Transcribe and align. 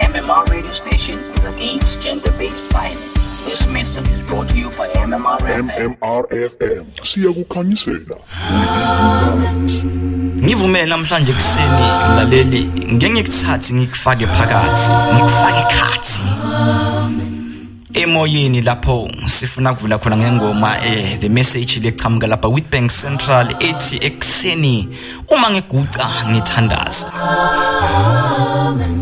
MMR 0.00 0.48
radio 0.48 0.72
station 0.72 1.18
is 1.34 1.44
against 1.44 2.00
gender-based 2.00 2.64
violence. 2.70 3.44
This 3.44 3.66
message 3.68 4.06
is 4.08 4.22
brought 4.22 4.48
to 4.50 4.56
you 4.56 4.70
by 4.78 4.88
MMR 4.94 5.38
FM. 5.38 5.70
MMR 5.70 6.24
FM 6.30 6.84
siyakukhanyisela. 7.02 8.16
Ngivumele 10.44 10.86
namhlanje 10.86 11.32
kuseni 11.32 11.86
mlaleli 12.12 12.64
ngeke 12.92 13.10
ngikuthathe 13.10 13.74
ngikufake 13.74 14.26
phakathi 14.26 14.90
ngikufake 15.14 15.74
khathi. 15.74 16.22
Emoyeni 17.92 18.60
lapho 18.60 19.10
sifuna 19.26 19.74
kuvula 19.74 19.98
khona 19.98 20.16
ngengoma 20.16 20.84
eh 20.84 21.18
the 21.18 21.28
message 21.28 21.80
lechamuka 21.80 22.26
lapha 22.26 22.48
Witbank 22.48 22.90
Central 22.90 23.46
ethi 23.60 23.96
ekseni 23.96 24.88
uma 25.28 25.50
ngiguqa 25.50 26.08
ngithandaza. 26.30 27.10
Hey 28.78 28.97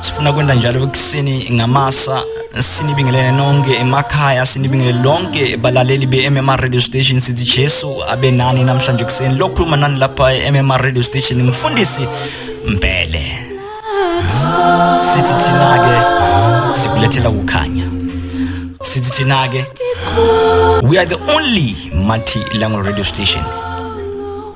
sifuna 0.00 0.32
kwenda 0.32 0.54
njalo 0.54 0.82
ekuseni 0.82 1.48
ngamasa 1.52 2.22
sinibingelele 2.60 3.30
nonke 3.32 3.74
emakhaya 3.74 4.46
sinibingelele 4.46 5.02
lonke 5.02 5.56
balaleli 5.56 6.06
be-mmr 6.06 6.60
radio 6.60 6.80
station. 6.80 7.20
Sithi 7.20 7.44
jesu 7.44 8.04
abe 8.08 8.30
nani 8.30 8.64
namhlanje 8.64 9.04
kuseni 9.04 9.34
lokhuluma 9.38 9.76
nani 9.76 9.98
lapha 9.98 10.32
e-mmr 10.34 10.82
radio 10.82 11.02
station 11.02 11.42
mfundisi 11.42 12.06
mpele. 12.68 13.38
Sithi 15.00 15.34
thina-ke 15.44 15.94
sikulethela 16.76 17.30
kukhanya 17.30 17.84
sithi 18.82 19.10
thina-ke 19.10 19.64
we 20.82 20.98
are 20.98 21.06
the 21.06 21.18
only 21.34 21.76
multi-language 21.94 22.86
radio 22.86 23.04
station. 23.04 23.44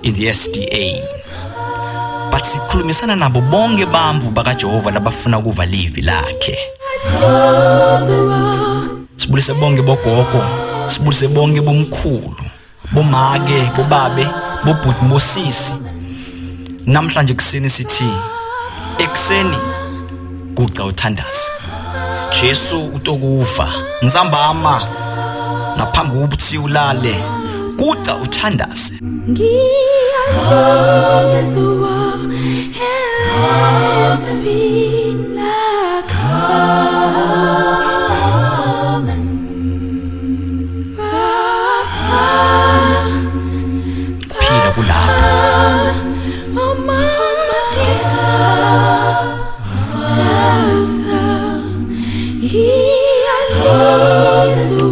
In 0.02 0.14
the 0.14 0.32
sda 0.32 1.02
but 2.30 2.44
sikhulumisana 2.44 3.16
nabo 3.16 3.40
bonke 3.40 3.86
bamvu 3.86 4.30
bakajehova 4.30 4.90
labafuna 4.90 5.38
ukuva 5.38 5.66
livi 5.66 6.02
lakhe. 6.02 6.58
Sibulise 9.16 9.54
bonke 9.54 9.82
bogogo 9.82 10.44
sibulise 10.86 11.28
bonke 11.28 11.60
bomkhulu 11.60 12.36
bomake 12.92 13.70
bobabe 13.76 14.26
bobhuti 14.64 15.04
bosisi. 15.04 15.74
Namhlanje 16.86 17.34
kuseni 17.34 17.70
sithi 17.70 18.10
ekseni 18.98 19.56
guqa 20.54 20.84
uthandaza. 20.84 21.52
Jesu 22.40 22.84
utokuva 22.86 23.68
nzambama 24.02 24.82
ngaphambi 25.76 26.18
kokuthi 26.20 26.58
ulale 26.58 27.14
guqa 27.78 28.12
uthandaze. 28.24 28.94
Phila 44.40 44.70
kulapho. 44.74 45.18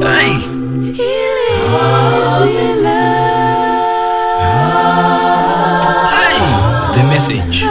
Hey. 0.04 0.55
Message 7.16 7.64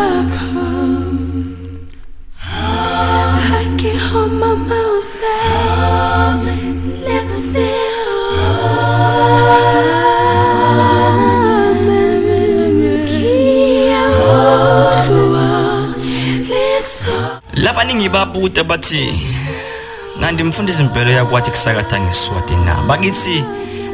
labaningi 17.53 18.09
babuta 18.09 18.63
bathi 18.63 19.13
kanti 20.22 20.44
mfundisi 20.44 20.81
impelo 20.81 21.12
yakwathi 21.12 21.51
kusakatha 21.51 22.00
ngesiswati 22.00 22.56
na? 22.56 22.75
Bakithi 22.75 23.44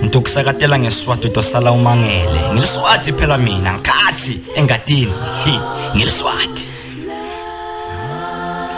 mntu 0.02 0.18
ukusakatela 0.20 0.80
ngesiswati 0.80 1.28
utosala 1.28 1.72
umangele. 1.72 2.42
Ngiliswati 2.54 3.14
phela 3.14 3.38
mina 3.38 3.74
ngikhathi 3.74 4.40
engadini. 4.56 5.14
Ngiliswati. 5.96 6.68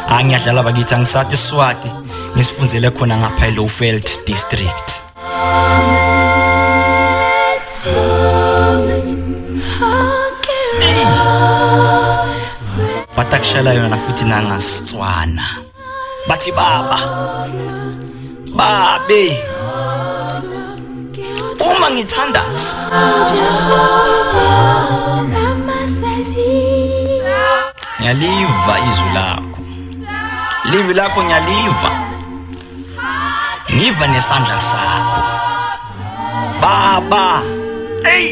Angiyadlala 0.09 0.63
bakithi 0.63 0.95
angisathi 0.95 1.35
iswati. 1.35 1.91
Ngisifundzele 2.35 2.89
khona 2.89 3.17
ngapha 3.17 3.47
e-lowfeld 3.47 4.07
district. 4.25 5.03
Batakushela 13.17 13.73
yona 13.73 13.97
futhi 13.97 14.25
nangasitswana. 14.25 15.45
Bathi 16.27 16.51
baba 16.51 16.99
babe. 18.55 19.52
Uma 21.63 21.87
ngithandaza 21.91 22.75
ngiyaliva 27.99 28.75
izwi 28.87 29.09
lakho 29.15 29.59
livi 30.71 30.93
lakho 30.93 31.23
ngiyaliva 31.23 31.91
ngiva 33.75 34.07
nesandla 34.07 34.59
sakho 34.59 35.21
baba 36.61 37.41
hey 38.03 38.27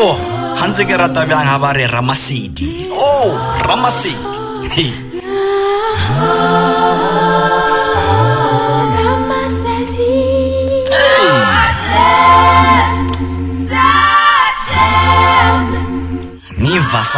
oh 0.00 0.18
hansi 0.60 0.84
ke 0.84 0.96
rata 0.96 1.26
bjang 1.26 1.46
ha 1.46 1.58
ba 1.58 1.72
re 1.72 1.86
ramasedi 1.86 2.90
oh 2.94 3.30
ramasedi 3.66 4.38
hey 4.74 5.11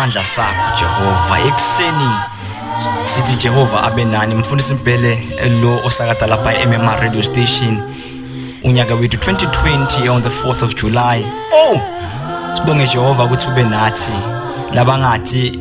ngiva 0.07 0.23
sandla 0.23 0.23
sakho 0.23 0.77
Jehova. 0.79 1.39
Ekseni 1.49 2.11
sithi 3.05 3.37
Jehova 3.37 3.83
abe 3.83 4.05
nani? 4.05 4.35
Mfundisi 4.35 4.73
impele 4.73 5.19
lo 5.63 5.81
osakata 5.85 6.27
lapha 6.27 6.55
eMMR 6.55 7.01
radio 7.01 7.23
station 7.23 7.83
unyaka 8.65 8.95
wethu 8.95 9.17
2020 9.17 10.09
on 10.09 10.23
the 10.23 10.29
4th 10.29 10.63
of 10.63 10.75
July. 10.75 11.25
Oh 11.53 11.81
sibonge 12.55 12.87
Jehova 12.87 13.25
ukuthi 13.25 13.49
ube 13.49 13.63
nathi. 13.63 14.13
Labangathi 14.75 15.59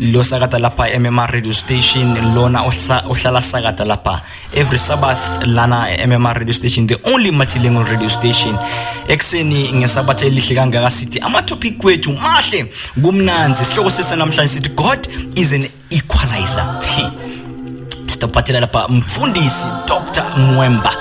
lo 0.00 0.22
sakata 0.22 0.58
lapha 0.58 0.88
eMMR 0.90 1.30
radio 1.32 1.52
station 1.52 2.34
lona 2.34 2.60
ohla- 2.62 3.04
ohlala 3.08 3.40
sakata 3.42 3.84
lapha. 3.84 4.20
Every 4.54 4.78
sabbath 4.78 5.46
lana 5.46 5.86
eMMR 5.98 6.34
radio 6.38 6.52
station 6.52 6.86
the 6.86 6.96
only 7.04 7.30
multilingual 7.30 7.84
radio 7.90 8.08
station. 8.08 8.56
Ekseni 9.08 9.72
ngesabatha 9.72 10.26
elihle 10.26 10.54
kangaka 10.54 10.90
sithi 10.90 11.18
amatopic 11.20 11.78
kwethu 11.78 12.12
mahle 12.12 12.66
kumnanzi 13.02 13.64
sihloko 13.64 13.90
sese 13.90 14.16
namhlanje 14.16 14.52
sithi 14.52 14.68
god 14.74 15.06
is 15.36 15.52
an 15.52 15.64
equalizer. 15.90 16.66
Sitaphathela 18.06 18.60
lapha 18.60 18.88
mfundisi 18.88 19.66
dr 19.88 20.23
mwemba 20.36 20.96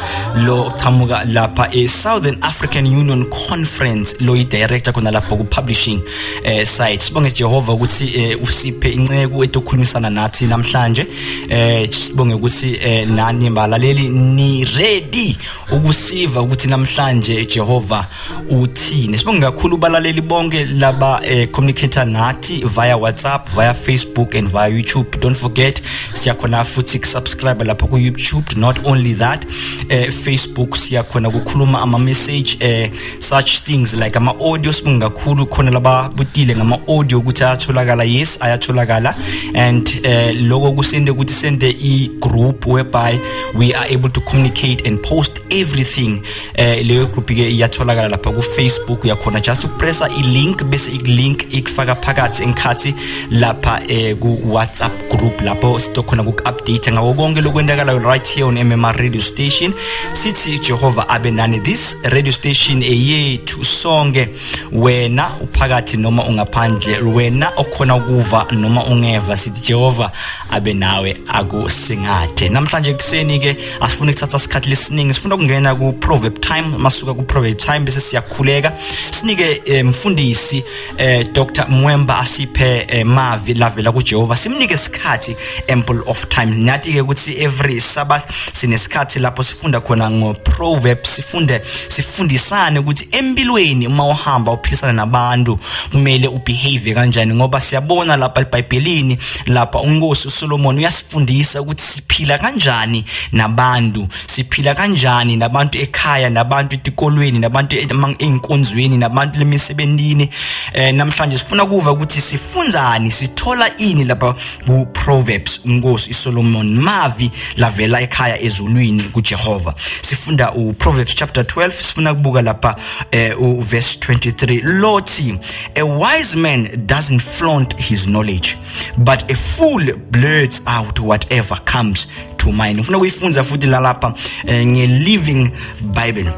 lo 0.46 0.72
qamuka 0.84 1.24
lapha 1.26 1.70
e-southern 1.72 2.38
african 2.42 2.86
union 2.88 3.26
conference 3.26 4.16
lo 4.20 4.36
yi-director 4.36 4.94
khona 4.94 5.12
lapho 5.12 5.36
ku-publishing 5.38 6.02
eh, 6.44 6.66
site 6.66 7.02
sibonge 7.02 7.32
jehova 7.32 7.74
ukuthi 7.74 8.08
eh, 8.16 8.44
usiphe 8.44 8.92
inceko 8.92 9.44
etokhulumisana 9.44 10.10
nathi 10.10 10.46
namhlanje. 10.46 11.08
Eh, 11.50 11.90
sibonge 11.90 12.34
ukuthi 12.34 12.78
eh, 12.84 13.08
nani 13.08 13.50
balaleli 13.50 14.10
ni 14.10 14.66
ready 14.66 15.38
ukusiva 15.72 16.42
ukuthi 16.42 16.68
namhlanje 16.68 17.46
jehova 17.46 18.06
uthini. 18.50 19.18
Sibonge 19.18 19.42
kakhulu 19.42 19.78
balaleli 19.78 20.22
bonke 20.22 20.66
laba 20.66 21.22
eh, 21.24 21.48
communicator 21.52 22.06
nathi 22.06 22.64
via 22.66 22.98
whatsapp 22.98 23.50
via 23.56 23.74
facebook 23.74 24.36
and 24.36 24.50
via 24.50 24.68
youtube. 24.68 25.20
Don't 25.20 25.38
forget 25.38 25.82
siyakhona 26.14 26.64
futhi 26.64 27.00
kusubscribe 27.00 27.64
lapha 27.64 27.88
ku 27.88 27.98
youtube 27.98 28.56
not 28.56 28.80
only 28.86 29.14
that 29.14 29.23
that 29.24 29.46
eh 29.90 30.12
Facebook 30.12 30.78
siyakhona 30.78 31.30
ukukhuluma 31.30 31.82
ama 31.82 32.00
message 32.00 32.58
eh 32.60 32.92
such 33.20 33.60
things 33.68 33.94
like 33.94 34.18
ama 34.18 34.32
audio 34.32 34.72
sibunga 34.72 35.10
kakhulu 35.10 35.46
khona 35.46 35.72
laba 35.72 36.10
butile 36.10 36.56
ngama 36.56 36.80
audio 36.88 37.20
ukuthi 37.20 37.44
ayatholakala. 37.44 38.04
Yes 38.04 38.38
ayatholakala. 38.42 39.16
And 39.56 39.88
eh 40.04 40.36
lokho 40.50 40.72
kusende 40.72 41.12
ukuthi 41.12 41.34
sende 41.34 41.70
i 41.70 42.10
group 42.20 42.66
whereby 42.66 43.20
we 43.56 43.74
are 43.74 43.88
able 43.96 44.10
to 44.10 44.22
communicate 44.22 44.88
and 44.88 45.02
post 45.04 45.40
everything 45.50 46.22
eh 46.56 46.84
leyo 46.86 47.06
group 47.08 47.28
ke 47.28 47.50
iyatholakala 47.52 48.10
lapha 48.10 48.32
ku 48.32 48.42
Facebook 48.42 49.04
uyakhona 49.04 49.40
just 49.40 49.64
upressa 49.64 50.10
i 50.10 50.24
link 50.24 50.64
bese 50.64 50.92
i 50.92 50.98
link 50.98 51.46
ikufaka 51.52 51.96
phakathi 51.96 52.44
enkhathi 52.44 52.96
lapha 53.32 53.82
eh 53.88 54.16
ku 54.20 54.40
WhatsApp 54.46 54.94
group 55.10 55.42
lapho 55.42 55.80
sitokhona 55.80 56.24
ku 56.24 56.34
update 56.50 56.92
ngawo 56.92 57.14
konke 57.14 57.42
lokwendakalayo 57.42 58.00
right 58.00 58.28
here 58.28 58.48
on 58.48 58.56
MMR 58.56 58.98
radio 59.14 59.22
station. 59.22 59.74
Sithi 60.14 60.60
Jehova 60.60 61.06
abe 61.08 61.32
nani 61.32 61.60
this 61.60 61.96
radio 62.12 62.32
station 62.32 62.82
eyethu 62.82 63.64
sonke. 63.64 64.30
Wena 64.72 65.30
uphakathi 65.42 65.98
noma 65.98 66.24
ungaphandle 66.24 67.02
wena 67.14 67.52
okhona 67.58 67.96
ukuva 67.96 68.52
noma 68.52 68.84
ungeva 68.86 69.38
sithi 69.38 69.62
Jehova 69.62 70.12
abe 70.50 70.74
nawe 70.74 71.16
akusingathe 71.28 72.50
namhlanje 72.50 72.94
kuseni 72.94 73.40
ke 73.40 73.58
asifuna 73.82 74.12
ukuthatha 74.12 74.38
isikhathi 74.38 74.70
lesiningi 74.70 75.14
sifuna 75.14 75.36
ukungena 75.36 75.76
ku 75.76 75.94
proverb 75.94 76.40
time 76.42 76.78
masuka 76.78 77.14
ku 77.14 77.24
proverb 77.24 77.58
time 77.58 77.86
bese 77.86 78.00
siyakhuleka. 78.02 78.74
Sinike 79.12 79.62
eh, 79.66 79.86
mfundisi 79.86 80.64
eh, 80.98 81.28
Dr 81.34 81.68
Mwemba 81.70 82.18
asiphe 82.20 82.86
eh, 82.88 83.06
mavi 83.06 83.54
lavela 83.54 83.92
ku 83.92 84.02
Jehova 84.02 84.36
simnike 84.36 84.74
isikhathi 84.74 85.36
ample 85.70 86.02
of 86.08 86.28
time. 86.30 86.56
Nyathi 86.58 86.94
ke 86.94 87.02
ukuthi 87.02 87.38
every 87.44 87.80
sabbath 87.80 88.26
sinesikhathi 88.54 89.03
lapho 89.20 89.44
sifunda 89.44 89.80
khona 89.80 90.12
ngo 90.12 90.34
proverbs 90.34 91.16
sifunde 91.16 91.62
sifundisane 91.88 92.80
ukuthi 92.80 93.08
empilweni 93.12 93.88
uma 93.88 94.08
uhamba 94.08 94.52
uphilisana 94.52 94.94
nabantu 94.94 95.60
kumele 95.92 96.28
ubehave 96.28 96.94
kanjani 96.94 97.34
ngoba 97.34 97.62
siyabona 97.62 98.18
lapha 98.18 98.42
eBhayibhelini 98.42 99.18
lapha 99.46 99.80
unkosi 99.80 100.28
uSolomon 100.28 100.78
uyasifundisa 100.78 101.62
ukuthi 101.62 101.84
siphila 101.84 102.38
kanjani 102.38 103.06
nabantu 103.32 104.08
siphila 104.28 104.76
kanjani 104.76 105.36
nabantu 105.36 105.78
ekhaya 105.78 106.30
nabantu 106.30 106.76
etikolweni 106.76 107.40
nabantu 107.40 107.76
einkonzweni 108.20 108.98
nabantu 108.98 109.40
lemisebenzini 109.40 110.30
eh 110.74 110.94
namhlanje 110.94 111.38
sifuna 111.38 111.66
kuva 111.66 111.92
ukuthi 111.92 112.22
sifunzani 112.22 113.12
sithola 113.12 113.78
ini 113.78 114.04
lapha 114.04 114.36
ku 114.66 114.86
Proverbs 114.94 115.60
unkosi 115.66 116.12
iSolomon 116.12 116.78
mavi 116.78 117.32
lavela 117.58 118.02
ekhaya 118.02 118.42
ezulwini. 118.42 118.93
kuJehova. 119.02 119.74
Sifunda 120.02 120.52
u 120.52 120.74
Proverbs 120.74 121.16
chapter 121.16 121.44
12 121.44 121.72
sifuna 121.72 122.14
kubuka 122.14 122.42
lapha 122.42 122.76
eh 123.12 123.42
u 123.42 123.62
verse 123.62 124.00
23 124.00 124.62
lothi 124.64 125.36
a 125.76 125.84
wise 125.84 126.38
man 126.38 126.68
doesn't 126.86 127.20
flaunt 127.20 127.78
his 127.78 128.06
knowledge 128.06 128.58
but 128.98 129.32
a 129.32 129.36
fool 129.36 129.94
blurts 130.12 130.64
out 130.80 131.00
whatever 131.00 131.58
comes 131.66 132.08
to 132.38 132.52
mind. 132.52 132.80
Ngifuna 132.80 132.98
kuyifunza 132.98 133.44
futhi 133.44 133.68
la 133.68 133.80
lapha 133.80 134.14
eh, 134.48 134.66
nge 134.66 134.88
living 134.88 135.52
bible. 135.82 136.32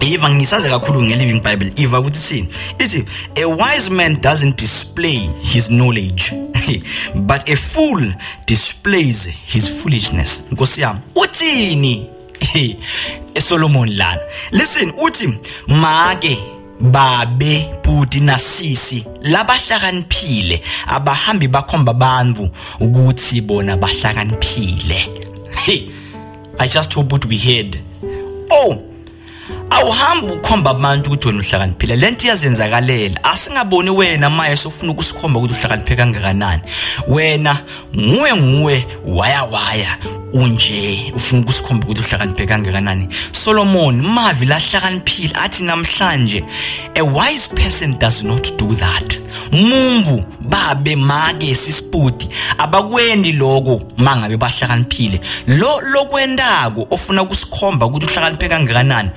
Eva 0.00 0.30
ngisaze 0.30 0.68
kakhulu 0.68 1.02
nge 1.02 1.16
Living 1.16 1.40
Bible. 1.40 1.72
Eva 1.76 2.00
ukuthi 2.00 2.18
sini 2.18 2.48
ithi 2.78 3.04
a 3.36 3.46
wise 3.46 3.90
man 3.90 4.16
doesn't 4.20 4.56
display 4.56 5.18
his 5.42 5.68
knowledge. 5.68 6.32
But 7.14 7.48
a 7.48 7.56
fool 7.56 8.12
displays 8.46 9.26
his 9.26 9.68
foolishness. 9.68 10.42
Nkosi 10.50 10.80
yami 10.80 11.00
uthini 11.14 12.10
eSolomon 13.34 13.96
lana. 13.96 14.22
Listen 14.50 14.92
uthi 15.02 15.28
make 15.68 16.38
babe 16.80 17.68
budi 17.84 18.20
nasisi 18.20 19.04
labahlakaniphile 19.22 20.62
abahambi 20.86 21.48
bakhomba 21.48 21.90
abantu 21.90 22.50
ukuthi 22.80 23.40
bona 23.40 23.76
bahlakaniphile. 23.76 25.08
I 26.58 26.68
just 26.68 26.92
hope 26.94 27.24
we 27.26 27.38
heard. 27.38 27.78
Oh 28.50 28.91
awuhambi 29.72 30.32
ukhomba 30.32 30.70
abantu 30.70 31.10
ukuthi 31.10 31.28
wena 31.28 31.40
uhlakaniphile. 31.40 31.96
Lento 31.96 32.26
iyazenzakalela. 32.26 33.24
Asingaboni 33.24 33.90
wena 33.90 34.30
maye 34.30 34.56
sofuna 34.56 34.92
ukusikhomba 34.92 35.40
ukuthi 35.40 35.54
uhlakaniphe 35.54 35.96
kangakanani. 35.96 36.62
Wena 37.08 37.56
nguwe 37.96 38.36
nguwe 38.36 38.86
waya 39.06 39.44
waya 39.44 39.98
unje 40.32 41.12
ufuna 41.14 41.42
ukusikhomba 41.42 41.86
ukuthi 41.86 42.00
uhlakaniphe 42.00 42.46
kangakanani. 42.46 43.08
Solomon 43.32 44.02
mavi 44.02 44.46
lahlakaniphile 44.46 45.34
athi 45.34 45.64
namhlanje 45.64 46.44
a 46.94 47.02
wise 47.02 47.54
person 47.54 47.98
does 47.98 48.24
not 48.24 48.58
do 48.58 48.74
that. 48.74 49.18
Mumvu 49.52 50.24
babe 50.40 50.96
make 50.96 51.54
sisipudi 51.54 52.28
abakwendi 52.58 53.32
lokho 53.32 53.82
mangabe 53.96 54.36
bahlakaniphile. 54.36 55.20
Lo 55.46 55.80
lokwendako 55.80 56.86
ofuna 56.90 57.22
ukusikhomba 57.22 57.86
ukuthi 57.86 58.06
uhlakaniphe 58.06 58.48
kangakanani 58.48 59.10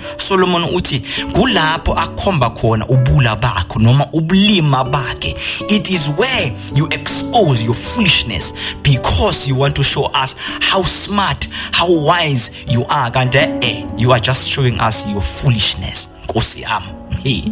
Solomon 0.45 0.75
uthi 0.75 0.99
kulapho 1.33 1.93
akhomba 1.97 2.49
khona 2.49 2.85
ubula 2.85 3.35
bakho 3.35 3.79
noma 3.79 4.05
ubulima 4.13 4.83
bakhe. 4.83 5.33
It 5.71 5.89
is 5.89 6.09
where 6.09 6.55
you 6.75 6.87
expose 6.91 7.65
your 7.65 7.73
foolishness 7.73 8.53
because 8.83 9.47
you 9.47 9.55
want 9.55 9.75
to 9.75 9.83
show 9.83 10.05
us 10.05 10.35
how 10.61 10.83
smart 10.83 11.47
how 11.71 11.91
wise 11.91 12.51
you 12.67 12.85
are. 12.85 13.09
Kanti 13.09 13.39
eh 13.63 13.89
you 13.97 14.11
are 14.11 14.19
just 14.19 14.47
showing 14.47 14.79
us 14.79 15.07
your 15.07 15.21
foolishness 15.21 16.09
Nkosi 16.27 16.61
yami. 16.61 17.51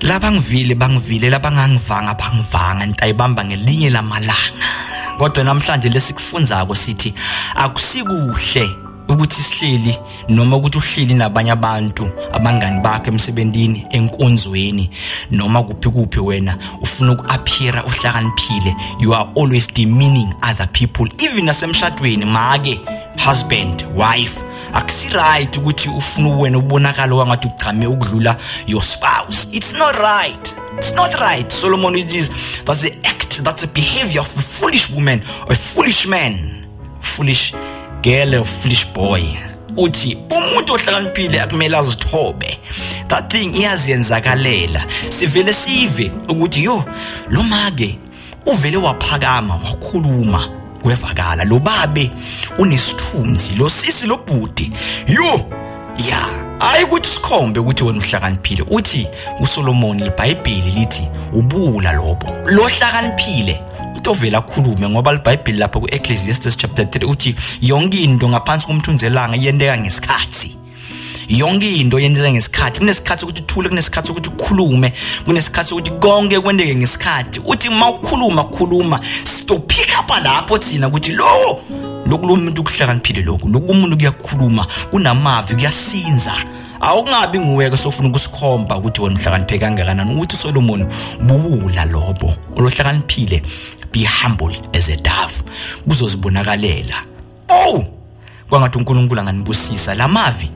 Labangivile 0.00 0.74
bangivile 0.74 1.30
labangangivanga 1.30 2.14
bangivanga 2.14 2.86
ntayibamba 2.86 3.44
ngelinye 3.44 3.90
lamalanga. 3.90 4.68
Kodwa 5.18 5.44
namhlanje 5.44 5.88
lesikufunzako 5.88 6.74
sithi 6.74 7.14
akusikuhle 7.54 8.89
ukuthi 9.12 9.42
sihleli 9.42 9.98
noma 10.28 10.56
ukuthi 10.56 10.78
uhleli 10.78 11.14
nabanye 11.14 11.50
abantu 11.50 12.10
abangani 12.32 12.80
bakho 12.80 13.10
emsebentini 13.10 13.86
enkonzweni 13.90 14.90
noma 15.30 15.62
kuphi 15.62 15.88
kuphi 15.88 16.20
wena 16.20 16.56
ufuna 16.80 17.12
ukuappeara 17.12 17.84
uhlakaniphile. 17.84 18.76
You 19.00 19.14
are 19.14 19.28
always 19.36 19.66
demeaning 19.66 20.34
other 20.42 20.66
people 20.72 21.06
even 21.18 21.46
nasemshadweni. 21.46 22.24
Make 22.24 22.80
husband 23.18 23.84
wife 23.94 24.44
akusiright 24.74 25.56
ukuthi 25.56 25.88
ufuna 25.88 26.28
wena 26.28 26.58
ubonakala 26.58 27.14
wangathi 27.14 27.48
ugcame 27.48 27.86
ukudlula 27.86 28.36
your 28.66 28.82
spouse. 28.82 29.48
It's 29.52 29.78
not 29.78 29.96
right. 29.96 30.56
It's 30.78 30.94
not 30.94 31.14
right 31.20 31.50
solomon 31.52 31.96
it 31.96 32.14
is. 32.14 32.30
That's 32.64 32.82
the 32.82 32.92
act 33.04 33.42
that's 33.44 33.62
the 33.62 33.68
behavior 33.68 34.20
of 34.20 34.36
a 34.36 34.42
foolish 34.42 34.90
woman 34.90 35.22
a 35.48 35.54
foolish 35.54 36.06
man. 36.06 36.66
Foolish 37.00 37.54
girl 38.02 38.34
or 38.34 38.44
foolish 38.44 38.86
boy. 38.92 39.22
Uthi 39.76 40.16
umuntu 40.30 40.72
ohlakaniphile 40.72 41.40
akumele 41.40 41.76
azithobe. 41.76 42.58
That 43.08 43.30
thing 43.30 43.54
iyazenzakalela. 43.54 44.86
Sivele 45.08 45.52
sive 45.52 46.12
ukuthi 46.28 46.64
yo 46.64 46.84
lo 47.28 47.42
make 47.42 47.98
uvele 48.46 48.76
waphakama 48.76 49.54
wakhuluma 49.54 50.48
kwevakala 50.82 51.44
lo 51.44 51.58
babe 51.58 52.10
unesithunzi 52.58 53.56
lo 53.56 53.68
sisi 53.68 54.06
lo 54.06 54.16
bhuti. 54.16 54.72
Yo 55.06 55.46
ya 56.08 56.28
hayi 56.58 56.84
ukuthi 56.84 57.10
sikhombe 57.10 57.60
ukuthi 57.60 57.84
wena 57.84 57.98
uhlakaniphile. 57.98 58.64
Uthi 58.70 59.08
uSolomon 59.40 60.00
iBhayibheli 60.00 60.70
lithi 60.70 61.08
ubula 61.32 61.92
lobo 61.92 62.26
lo 62.46 62.68
hlakaniphile 62.68 63.60
utovela 64.00 64.38
akhulume 64.38 64.88
ngoba 64.88 65.12
iBhayibheli 65.12 65.58
lapha 65.58 65.80
kuEcclesiastes 65.80 66.56
chapter 66.56 66.84
3 66.84 67.06
uthi 67.06 67.34
yonke 67.60 68.02
into 68.02 68.28
ngaphansi 68.28 68.66
komthunzelanga 68.66 69.36
iyenteka 69.36 69.78
ngesikhathi. 69.78 70.56
Yonke 71.28 71.76
into 71.76 71.98
yenzeka 71.98 72.30
ngesikhathi. 72.30 72.80
Kunesikhathi 72.80 73.24
ukuthi 73.24 73.42
uthule 73.42 73.68
kunesikhathi 73.68 74.10
ukuthi 74.12 74.28
ukhulume 74.28 74.92
kunesikhathi 75.24 75.74
ukuthi 75.74 75.90
konke 75.90 76.40
kwendeke 76.40 76.74
ngesikhathi. 76.74 77.40
Uthi 77.44 77.68
uma 77.68 77.90
ukhuluma 77.90 78.44
khuluma 78.44 79.00
stopick 79.24 79.98
up 80.00 80.10
lapho 80.24 80.58
thina 80.58 80.88
ukuthi 80.88 81.12
lo 81.12 81.60
lokulo 82.06 82.36
muntu 82.36 82.60
ukuhlakaniphile 82.60 83.22
lokhu. 83.22 83.48
Lokumuntu 83.48 83.96
kuyakhuluma 83.96 84.66
kunamavi 84.90 85.54
kuyasinza. 85.54 86.34
Awungabi 86.80 87.38
nguweke 87.40 87.76
sofuna 87.76 88.08
ukusikhomba 88.08 88.76
ukuthi 88.76 89.02
wena 89.02 89.16
uhlakaniphe 89.16 89.58
kangakanani. 89.58 90.14
Ukuthi 90.14 90.36
uSolomon 90.36 90.86
buwula 91.20 91.84
lobo 91.84 92.34
olohlakaniphile 92.56 93.42
be 93.92 94.04
humble 94.04 94.56
as 94.72 94.88
a 94.88 94.96
dove. 94.96 95.42
Kuzozibonakalela 95.88 96.94
oh! 97.48 97.84
Kwangathi 98.48 98.78
uNkulunkulu 98.78 99.20
anganibusisa 99.20 99.94
lamavi 99.94 100.50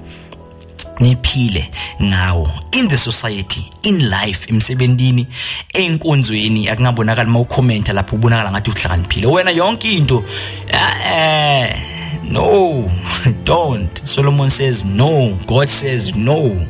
niphile 1.00 1.70
ngawo 2.02 2.50
in 2.72 2.88
the 2.88 2.96
society 2.96 3.70
in 3.82 4.10
life 4.10 4.52
emsebentini 4.52 5.26
enkonzweni. 5.72 6.68
Akungabonakala 6.68 7.28
uma 7.28 7.40
ucomment 7.40 7.88
lapho 7.88 8.16
ubonakala 8.16 8.50
ngathi 8.50 8.70
uhlakaniphile. 8.70 9.26
Wena 9.26 9.50
yonke 9.50 9.96
into 9.96 10.24
eh 10.68 11.76
no 12.22 12.90
don't. 13.44 14.06
Solomon 14.06 14.50
says 14.50 14.84
no 14.84 15.38
god 15.46 15.68
says 15.68 16.14
no. 16.16 16.66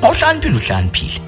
Mawuhlaniphile 0.00 0.56
uhlaniphile 0.56 1.20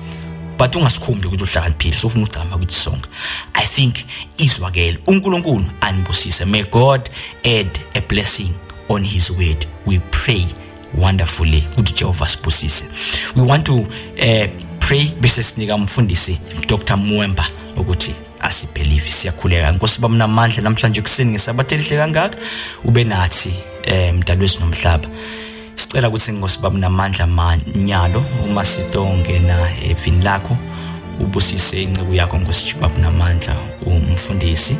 but 0.59 0.77
ungasikhumbi 0.77 1.27
ukuthi 1.27 1.43
uhlakaniphile 1.43 1.97
sofuna 1.97 2.27
ugcama 2.27 2.57
ukuthi 2.57 2.75
sonke. 2.75 3.09
I 3.55 3.65
think 3.65 3.97
izwakele 4.37 4.99
unkulunkulu 5.07 5.65
anibusise. 5.81 6.45
May 6.45 6.63
god 6.63 7.11
add 7.45 7.79
a 7.95 8.01
blessing 8.01 8.55
on 8.89 9.05
his 9.05 9.31
word. 9.31 9.67
We 9.87 10.01
pray 10.11 10.47
wonderfully 10.95 11.67
ukuthi 11.73 11.93
jehova 11.93 12.27
sibusise. 12.27 12.87
We 13.37 13.43
want 13.43 13.67
to 13.67 13.75
uh, 13.75 14.47
pray 14.81 15.13
bese 15.21 15.43
sinika 15.43 15.75
umfundisi 15.75 16.39
dr. 16.69 16.97
Muemba 16.97 17.47
ukuthi 17.77 18.15
asibelieve 18.41 19.11
siyakhuleka. 19.11 19.73
Nkosi 19.73 20.01
bamnamandla 20.01 20.63
namhlanje 20.63 21.03
kuseni 21.03 21.31
ngesabathe 21.31 21.77
lihle 21.77 21.97
kangaka 21.97 22.39
ube 22.85 23.05
nathi 23.05 23.53
eh 23.83 24.15
mdalo 24.15 24.41
wesinomhlaba 24.41 25.09
sicela 25.77 26.09
ukuthi 26.09 26.33
ngosi 26.33 26.59
bamnamandla 26.59 27.27
manyalo 27.27 28.25
uma 28.45 28.65
sitongena 28.65 29.71
evini 29.85 30.25
lakho 30.25 30.57
ubusise 31.21 31.83
incebo 31.83 32.15
yakho 32.15 32.39
ngosijibaba 32.41 32.99
namandla 32.99 33.57
umfundisi. 33.87 34.77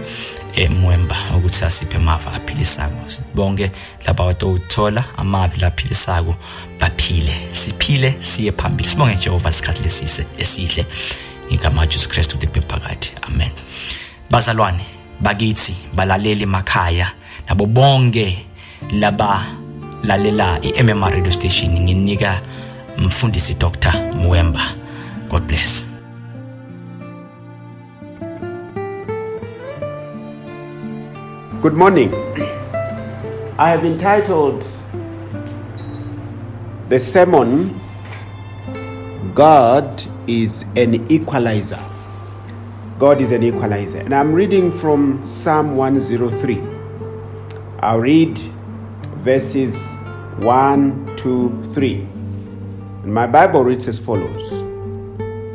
Emwemba 0.55 1.17
ukuthi 1.37 1.65
asiphe 1.65 1.97
amava 1.97 2.33
aphilisako 2.33 2.95
bonke 3.35 3.71
laba 4.07 4.25
batothola 4.25 5.05
amavi 5.17 5.61
laphilisako 5.61 6.35
baphile. 6.81 7.35
Siphile 7.53 8.17
siye 8.21 8.53
phambili. 8.53 8.89
Sibonge 8.89 9.17
Jehova 9.17 9.51
isikhathi 9.51 9.83
lesise 9.83 10.27
esihle. 10.39 10.87
Igama 11.51 11.87
Jesu 11.87 12.09
Christ 12.09 12.35
uThixo 12.35 12.63
phakathi 12.63 13.13
amen. 13.23 13.51
Bazalwane 14.31 14.81
bakithi 15.21 15.77
balaleli 15.95 16.43
emakhaya 16.43 17.13
nabo 17.49 17.67
bonke 17.67 18.47
laba 18.93 19.47
lalela 20.05 20.59
i-mmr 20.63 21.11
radio 21.11 21.33
station 21.33 21.81
nginika 21.81 22.41
mfundisi 22.99 23.55
dr 23.55 23.93
muemba. 24.15 24.63
God 25.31 25.43
bless. 25.43 25.98
Good 31.61 31.75
morning. 31.75 32.15
I 33.59 33.71
have 33.71 33.85
entitled 33.85 34.65
the 36.89 37.01
sermon 37.01 37.81
God 39.35 40.05
is 40.29 40.65
an 40.77 41.11
equalizer. 41.11 41.83
God 43.01 43.21
is 43.21 43.33
an 43.33 43.43
equalizer. 43.43 43.99
And 43.99 44.15
I'm 44.15 44.33
reading 44.33 44.71
from 44.71 45.27
Psalm 45.27 45.77
103. 45.77 46.63
I'll 47.81 47.99
read 47.99 48.39
verses 49.25 49.77
1, 50.39 51.17
2, 51.17 51.73
3. 51.75 51.95
And 53.03 53.13
my 53.13 53.27
Bible 53.27 53.65
reads 53.65 53.89
as 53.89 53.99
follows 53.99 54.49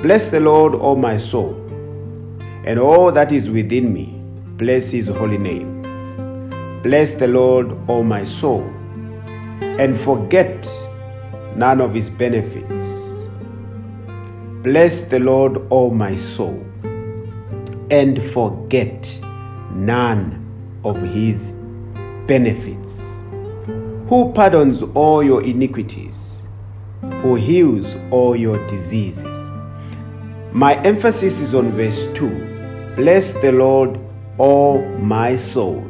Bless 0.01 0.27
the 0.27 0.41
Lord, 0.41 0.73
O 0.73 0.97
my 0.97 1.15
soul, 1.15 1.53
and 2.65 2.77
all 2.77 3.09
that 3.13 3.31
is 3.31 3.49
within 3.49 3.93
me. 3.93 4.19
Bless 4.57 4.91
his 4.91 5.07
holy 5.07 5.37
name. 5.37 5.82
Bless 6.83 7.13
the 7.13 7.29
Lord, 7.29 7.77
O 7.87 8.03
my 8.03 8.25
soul, 8.25 8.63
and 9.61 9.97
forget 9.97 10.67
none 11.55 11.79
of 11.79 11.93
his 11.93 12.09
benefits. 12.09 13.09
Bless 14.63 14.99
the 14.99 15.19
Lord, 15.19 15.65
O 15.71 15.89
my 15.89 16.17
soul, 16.17 16.61
and 17.89 18.21
forget 18.21 19.17
none 19.71 20.45
of 20.83 21.01
his 21.01 21.51
benefits. 22.27 23.21
Who 24.09 24.33
pardons 24.33 24.83
all 24.93 25.23
your 25.23 25.41
iniquities, 25.41 26.45
who 27.21 27.35
heals 27.35 27.95
all 28.11 28.35
your 28.35 28.57
diseases. 28.67 29.49
My 30.51 30.75
emphasis 30.83 31.39
is 31.39 31.55
on 31.55 31.71
verse 31.71 32.07
2. 32.13 32.93
Bless 32.97 33.31
the 33.31 33.53
Lord, 33.53 33.97
O 34.37 34.81
my 34.97 35.37
soul, 35.37 35.89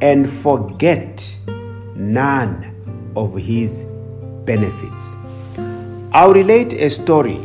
and 0.00 0.28
forget 0.28 1.36
none 1.94 2.74
of 3.16 3.36
his 3.36 3.84
benefits. 4.44 5.16
I'll 6.12 6.32
relate 6.32 6.72
a 6.72 6.88
story 6.88 7.40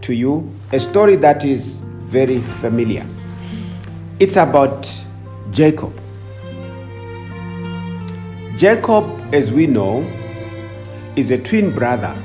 to 0.00 0.14
you, 0.14 0.50
a 0.72 0.78
story 0.78 1.16
that 1.16 1.44
is 1.44 1.80
very 2.02 2.38
familiar. 2.38 3.06
It's 4.18 4.36
about 4.36 4.90
Jacob. 5.50 5.92
Jacob, 8.56 9.04
as 9.32 9.52
we 9.52 9.66
know, 9.66 10.04
is 11.14 11.30
a 11.30 11.38
twin 11.38 11.74
brother 11.74 12.16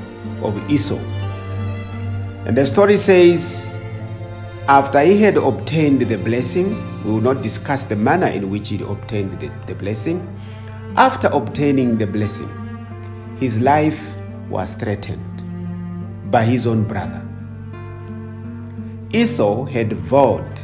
of 0.42 0.70
Esau. 0.70 0.98
And 2.46 2.56
the 2.56 2.66
story 2.66 2.96
says, 2.96 3.63
after 4.66 5.00
he 5.02 5.20
had 5.20 5.36
obtained 5.36 6.00
the 6.00 6.16
blessing, 6.16 6.70
we 7.04 7.12
will 7.12 7.20
not 7.20 7.42
discuss 7.42 7.84
the 7.84 7.96
manner 7.96 8.28
in 8.28 8.48
which 8.48 8.70
he 8.70 8.82
obtained 8.82 9.38
the, 9.38 9.50
the 9.66 9.74
blessing. 9.74 10.26
After 10.96 11.28
obtaining 11.28 11.98
the 11.98 12.06
blessing, 12.06 12.48
his 13.38 13.60
life 13.60 14.14
was 14.48 14.72
threatened 14.72 16.30
by 16.30 16.44
his 16.44 16.66
own 16.66 16.84
brother. 16.84 17.20
Esau 19.12 19.64
had 19.64 19.92
vowed 19.92 20.56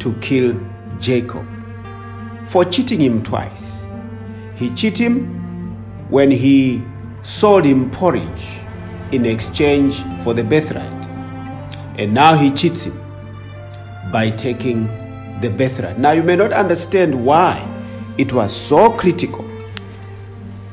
to 0.00 0.14
kill 0.22 0.58
Jacob 0.98 1.46
for 2.46 2.64
cheating 2.64 3.00
him 3.00 3.22
twice. 3.22 3.86
He 4.54 4.70
cheated 4.70 4.98
him 4.98 6.08
when 6.08 6.30
he 6.30 6.82
sold 7.22 7.66
him 7.66 7.90
porridge 7.90 8.58
in 9.12 9.26
exchange 9.26 10.02
for 10.24 10.32
the 10.32 10.44
birthright. 10.44 11.04
And 11.98 12.14
now 12.14 12.34
he 12.34 12.50
cheats 12.50 12.86
him 12.86 13.07
by 14.12 14.30
taking 14.30 14.86
the 15.40 15.50
birthright. 15.50 15.98
Now 15.98 16.12
you 16.12 16.22
may 16.22 16.36
not 16.36 16.52
understand 16.52 17.24
why 17.24 17.66
it 18.18 18.32
was 18.32 18.54
so 18.54 18.90
critical. 18.90 19.44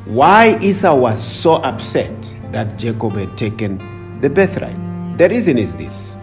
Why 0.05 0.57
Esau 0.61 0.95
was 0.95 1.21
so 1.21 1.55
upset 1.55 2.33
that 2.51 2.77
Jacob 2.77 3.13
had 3.13 3.37
taken 3.37 4.19
the 4.21 4.29
birthright. 4.29 4.77
The 5.17 5.29
reason 5.29 5.57
is 5.57 5.75
this. 5.75 6.15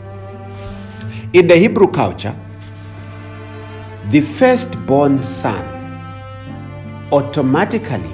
In 1.33 1.49
the 1.49 1.57
Hebrew 1.57 1.91
culture, 1.91 2.37
the 4.11 4.21
firstborn 4.21 5.23
son 5.23 5.65
automatically 7.13 8.13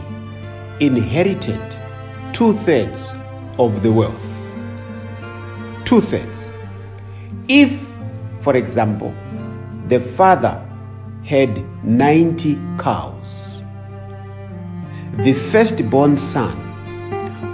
inherited 0.80 1.60
two 2.32 2.52
thirds 2.52 3.14
of 3.58 3.82
the 3.82 3.92
wealth. 3.92 4.54
Two 5.84 6.00
thirds. 6.00 6.48
If, 7.48 7.87
for 8.40 8.56
example, 8.56 9.14
the 9.88 9.98
father 10.00 10.64
had 11.24 11.62
90 11.84 12.56
cows, 12.78 13.64
the 15.18 15.32
firstborn 15.32 16.16
son 16.16 16.64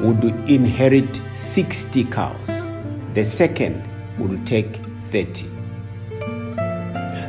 would 0.02 0.22
inherit 0.50 1.20
60 1.32 2.04
cows, 2.04 2.70
the 3.14 3.24
second 3.24 3.82
would 4.18 4.44
take 4.46 4.76
30. 5.08 5.48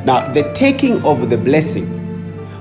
Now, 0.04 0.30
the 0.32 0.52
taking 0.54 1.04
of 1.04 1.30
the 1.30 1.38
blessing 1.38 1.86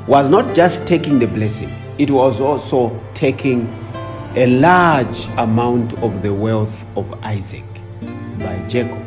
was 0.08 0.30
not 0.30 0.56
just 0.56 0.88
taking 0.88 1.20
the 1.20 1.28
blessing, 1.28 1.70
it 1.98 2.10
was 2.10 2.40
also 2.40 3.00
taking 3.14 3.68
a 4.36 4.48
large 4.48 5.28
amount 5.38 5.94
of 6.00 6.22
the 6.22 6.34
wealth 6.34 6.86
of 6.98 7.14
Isaac 7.24 7.66
by 8.40 8.64
Jacob. 8.68 9.05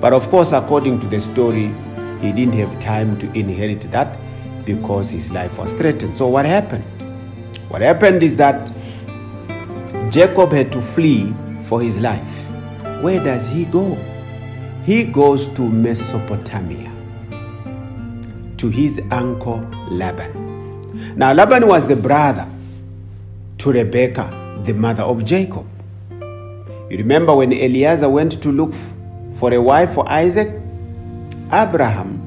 But 0.00 0.12
of 0.12 0.28
course, 0.28 0.52
according 0.52 1.00
to 1.00 1.06
the 1.06 1.20
story, 1.20 1.74
he 2.20 2.32
didn't 2.32 2.54
have 2.54 2.78
time 2.78 3.18
to 3.18 3.26
inherit 3.38 3.80
that 3.92 4.18
because 4.64 5.10
his 5.10 5.30
life 5.30 5.58
was 5.58 5.72
threatened. 5.74 6.16
So, 6.16 6.28
what 6.28 6.46
happened? 6.46 6.84
What 7.68 7.82
happened 7.82 8.22
is 8.22 8.36
that 8.36 8.70
Jacob 10.10 10.52
had 10.52 10.72
to 10.72 10.80
flee 10.80 11.34
for 11.62 11.80
his 11.80 12.00
life. 12.00 12.50
Where 13.02 13.22
does 13.22 13.48
he 13.48 13.64
go? 13.64 13.94
He 14.84 15.04
goes 15.04 15.48
to 15.48 15.68
Mesopotamia 15.68 16.92
to 18.56 18.68
his 18.68 19.00
uncle 19.10 19.60
Laban. 19.90 21.16
Now, 21.16 21.32
Laban 21.32 21.66
was 21.66 21.86
the 21.86 21.96
brother 21.96 22.46
to 23.58 23.72
Rebekah, 23.72 24.62
the 24.64 24.74
mother 24.74 25.02
of 25.02 25.24
Jacob. 25.24 25.66
You 26.90 26.96
remember 26.98 27.34
when 27.36 27.52
Eliezer 27.52 28.08
went 28.08 28.40
to 28.42 28.50
look 28.50 28.72
for 29.38 29.54
a 29.54 29.62
wife 29.62 29.92
for 29.94 30.08
Isaac? 30.10 30.48
Abraham 31.52 32.18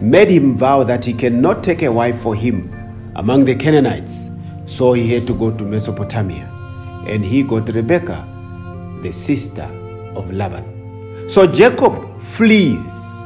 made 0.00 0.30
him 0.30 0.56
vow 0.56 0.82
that 0.82 1.04
he 1.04 1.12
cannot 1.12 1.62
take 1.62 1.82
a 1.82 1.92
wife 1.92 2.18
for 2.18 2.34
him 2.34 2.72
among 3.14 3.44
the 3.44 3.54
Canaanites. 3.54 4.30
So 4.66 4.92
he 4.92 5.08
had 5.14 5.26
to 5.28 5.34
go 5.34 5.56
to 5.56 5.64
Mesopotamia. 5.64 6.52
And 7.06 7.24
he 7.24 7.42
got 7.42 7.68
Rebekah, 7.68 8.98
the 9.02 9.12
sister 9.12 9.62
of 10.14 10.32
Laban. 10.32 11.28
So 11.28 11.46
Jacob 11.46 12.20
flees 12.20 13.24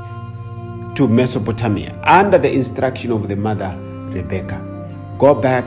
to 0.94 1.08
Mesopotamia 1.08 1.98
under 2.04 2.36
the 2.38 2.52
instruction 2.52 3.10
of 3.10 3.26
the 3.28 3.36
mother 3.36 3.76
Rebekah. 4.10 5.16
Go 5.18 5.34
back 5.34 5.64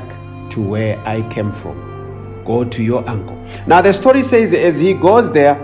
to 0.51 0.62
where 0.62 1.01
I 1.05 1.24
came 1.29 1.51
from. 1.51 2.44
Go 2.46 2.63
to 2.63 2.84
your 2.84 3.08
uncle. 3.10 3.44
Now, 3.65 3.82
the 3.82 3.91
story 3.91 4.22
says 4.22 4.53
as 4.53 4.77
he 4.77 4.94
goes 4.94 5.32
there, 5.32 5.55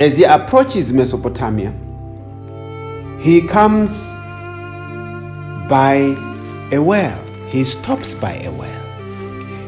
as 0.00 0.16
he 0.16 0.24
approaches 0.24 0.92
Mesopotamia, 0.92 1.72
he 3.20 3.46
comes 3.46 3.92
by 5.68 6.16
a 6.72 6.78
well. 6.78 7.22
He 7.48 7.64
stops 7.64 8.14
by 8.14 8.34
a 8.38 8.50
well. 8.50 8.80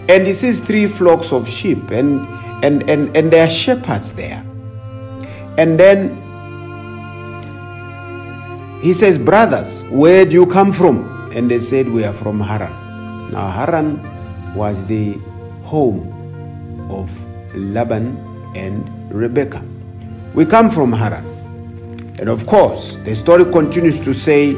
And 0.08 0.26
he 0.26 0.32
sees 0.32 0.58
three 0.60 0.86
flocks 0.86 1.32
of 1.32 1.46
sheep, 1.48 1.90
and, 1.90 2.26
and, 2.64 2.88
and, 2.88 3.14
and 3.14 3.30
there 3.30 3.46
are 3.46 3.50
shepherds 3.50 4.12
there. 4.14 4.42
And 5.58 5.78
then 5.78 6.16
he 8.82 8.94
says, 8.94 9.18
Brothers, 9.18 9.82
where 9.90 10.24
do 10.24 10.32
you 10.32 10.46
come 10.46 10.72
from? 10.72 11.30
And 11.32 11.50
they 11.50 11.60
said, 11.60 11.88
We 11.88 12.04
are 12.04 12.12
from 12.12 12.40
Haran. 12.40 13.30
Now, 13.32 13.50
Haran 13.50 14.00
was 14.54 14.84
the 14.86 15.12
home 15.62 16.08
of 16.90 17.10
Laban 17.54 18.16
and 18.56 19.12
Rebekah. 19.12 19.62
We 20.34 20.46
come 20.46 20.70
from 20.70 20.92
Haran. 20.92 21.26
And 22.18 22.30
of 22.30 22.46
course, 22.46 22.96
the 23.04 23.14
story 23.14 23.44
continues 23.44 24.00
to 24.00 24.14
say, 24.14 24.54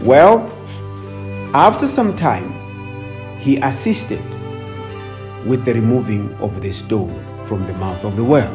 Well, 0.00 0.50
after 1.52 1.86
some 1.86 2.16
time, 2.16 2.54
he 3.38 3.58
assisted 3.58 4.22
with 5.44 5.66
the 5.66 5.74
removing 5.74 6.32
of 6.36 6.62
the 6.62 6.72
stone 6.72 7.12
from 7.44 7.66
the 7.66 7.74
mouth 7.74 8.02
of 8.06 8.16
the 8.16 8.24
well, 8.24 8.50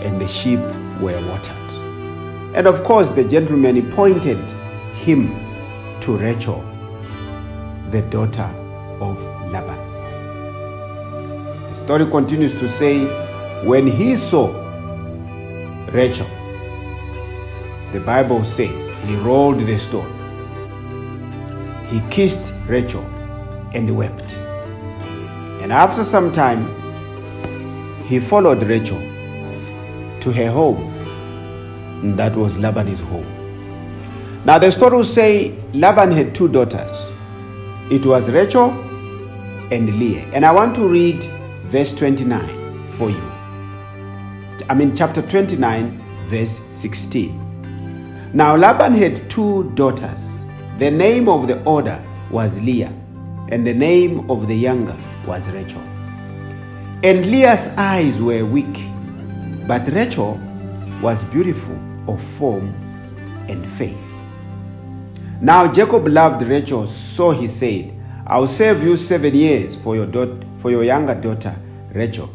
and 0.00 0.20
the 0.20 0.28
sheep 0.28 0.60
were 1.00 1.20
watered. 1.26 1.72
And 2.54 2.68
of 2.68 2.84
course, 2.84 3.08
the 3.08 3.24
gentleman 3.24 3.90
pointed 3.90 4.38
him 4.94 5.34
to 6.02 6.16
Rachel, 6.16 6.62
the 7.90 8.02
daughter 8.02 8.48
of 9.00 9.20
Laban. 9.50 9.78
The 11.68 11.74
story 11.74 12.06
continues 12.06 12.52
to 12.60 12.68
say, 12.68 13.06
when 13.66 13.88
he 13.88 14.14
saw 14.14 14.67
Rachel, 15.92 16.26
the 17.92 18.00
Bible 18.00 18.44
says 18.44 18.68
he 19.06 19.16
rolled 19.16 19.60
the 19.60 19.78
stone. 19.78 20.12
He 21.88 22.00
kissed 22.10 22.52
Rachel 22.66 23.02
and 23.72 23.96
wept. 23.96 24.36
And 25.62 25.72
after 25.72 26.04
some 26.04 26.30
time, 26.32 26.66
he 28.04 28.18
followed 28.18 28.62
Rachel 28.62 28.98
to 30.20 30.32
her 30.32 30.50
home. 30.50 30.82
And 32.02 32.18
that 32.18 32.36
was 32.36 32.58
Laban's 32.58 33.00
home. 33.00 33.26
Now 34.44 34.58
the 34.58 34.70
story 34.70 34.96
will 34.96 35.04
say 35.04 35.54
Laban 35.72 36.12
had 36.12 36.34
two 36.34 36.48
daughters. 36.48 37.10
It 37.90 38.04
was 38.04 38.30
Rachel 38.30 38.70
and 39.70 39.98
Leah. 39.98 40.24
And 40.34 40.44
I 40.44 40.52
want 40.52 40.74
to 40.76 40.86
read 40.86 41.24
verse 41.64 41.94
29 41.94 42.88
for 42.88 43.10
you. 43.10 43.27
I 44.68 44.74
mean, 44.74 44.94
chapter 44.94 45.22
29, 45.22 45.98
verse 46.28 46.60
16. 46.70 48.30
Now 48.34 48.56
Laban 48.56 48.94
had 48.94 49.28
two 49.30 49.70
daughters. 49.74 50.22
The 50.78 50.90
name 50.90 51.28
of 51.28 51.48
the 51.48 51.62
older 51.64 52.02
was 52.30 52.60
Leah, 52.60 52.92
and 53.48 53.66
the 53.66 53.72
name 53.72 54.30
of 54.30 54.46
the 54.48 54.54
younger 54.54 54.96
was 55.26 55.48
Rachel. 55.50 55.80
And 57.02 57.30
Leah's 57.30 57.68
eyes 57.76 58.20
were 58.20 58.44
weak, 58.44 58.86
but 59.66 59.88
Rachel 59.92 60.38
was 61.02 61.22
beautiful 61.24 61.78
of 62.06 62.22
form 62.22 62.74
and 63.48 63.66
face. 63.72 64.18
Now 65.40 65.72
Jacob 65.72 66.06
loved 66.08 66.42
Rachel, 66.42 66.86
so 66.86 67.30
he 67.30 67.48
said, 67.48 67.94
I'll 68.26 68.46
serve 68.46 68.82
you 68.82 68.96
seven 68.96 69.34
years 69.34 69.74
for 69.74 69.96
your, 69.96 70.06
daughter, 70.06 70.38
for 70.58 70.70
your 70.70 70.84
younger 70.84 71.14
daughter, 71.14 71.56
Rachel. 71.94 72.28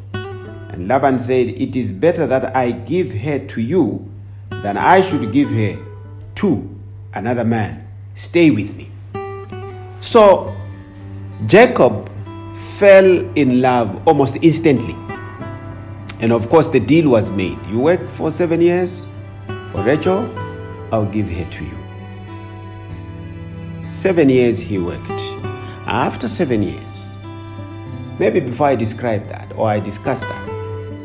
And 0.74 0.88
Laban 0.88 1.20
said, 1.20 1.48
It 1.50 1.75
is 1.75 1.92
better 1.92 2.25
that 2.27 2.56
I 2.56 2.72
give 2.72 3.13
her 3.13 3.39
to 3.39 3.62
you 3.62 4.12
than 4.50 4.75
I 4.75 5.01
should 5.01 5.32
give 5.32 5.50
her 5.51 5.77
to 6.36 6.70
another 7.13 7.46
man. 7.46 7.88
Stay 8.15 8.50
with 8.50 8.75
me. 8.75 8.89
So 10.01 10.53
Jacob 11.46 12.10
fell 12.77 13.06
in 13.36 13.62
love 13.62 14.08
almost 14.08 14.38
instantly. 14.42 14.96
And 16.20 16.32
of 16.32 16.50
course, 16.50 16.68
the 16.68 16.80
deal 16.80 17.10
was 17.10 17.30
made. 17.30 17.58
You 17.68 17.80
work 17.80 18.10
for 18.10 18.32
seven 18.32 18.60
years 18.60 19.06
for 19.72 19.84
Rachel, 19.84 20.30
I'll 20.92 21.06
give 21.06 21.27
her 21.30 21.46
to 21.50 21.65
you. 21.65 21.77
Seven 23.86 24.30
years 24.30 24.58
he 24.60 24.78
worked. 24.80 25.10
After 25.86 26.28
seven 26.28 26.63
years, 26.63 27.13
maybe 28.19 28.39
before 28.39 28.67
I 28.67 28.76
describe 28.76 29.28
that 29.28 29.52
or 29.56 29.67
I 29.67 29.80
discuss 29.80 30.21
that, 30.21 30.53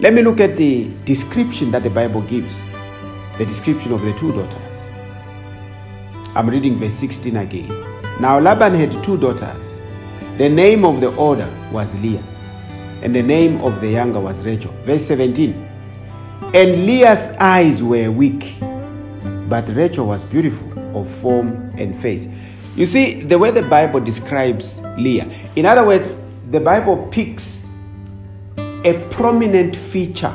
let 0.01 0.15
me 0.15 0.23
look 0.23 0.39
at 0.39 0.57
the 0.57 0.89
description 1.05 1.73
that 1.73 1.83
the 1.83 1.91
Bible 1.91 2.21
gives 2.23 2.63
the 3.37 3.45
description 3.45 3.93
of 3.93 4.01
the 4.03 4.13
two 4.13 4.33
daughters. 4.33 4.91
I'm 6.37 6.49
reading 6.49 6.77
verse 6.77 6.95
16 6.95 7.37
again. 7.37 7.69
Now 8.21 8.39
Laban 8.39 8.75
had 8.75 9.03
two 9.03 9.17
daughters. 9.17 9.75
The 10.37 10.49
name 10.49 10.85
of 10.85 11.01
the 11.01 11.11
older 11.17 11.53
was 11.73 11.93
Leah, 11.97 12.23
and 13.03 13.13
the 13.13 13.23
name 13.23 13.61
of 13.61 13.81
the 13.81 13.89
younger 13.89 14.21
was 14.21 14.39
Rachel. 14.43 14.73
Verse 14.85 15.05
17. 15.07 15.53
And 16.55 16.87
Leah's 16.87 17.31
eyes 17.41 17.83
were 17.83 18.09
weak, 18.13 18.55
but 19.49 19.69
Rachel 19.71 20.07
was 20.07 20.23
beautiful 20.23 20.97
of 20.97 21.09
form 21.09 21.73
and 21.77 21.97
face. 21.97 22.29
You 22.77 22.87
see, 22.87 23.23
the 23.23 23.37
way 23.37 23.51
the 23.51 23.63
Bible 23.63 23.99
describes 23.99 24.81
Leah, 24.97 25.29
in 25.57 25.67
other 25.67 25.85
words, 25.85 26.21
the 26.53 26.61
Bible 26.61 27.09
picks 27.11 27.58
a 28.85 29.07
prominent 29.11 29.75
feature 29.75 30.35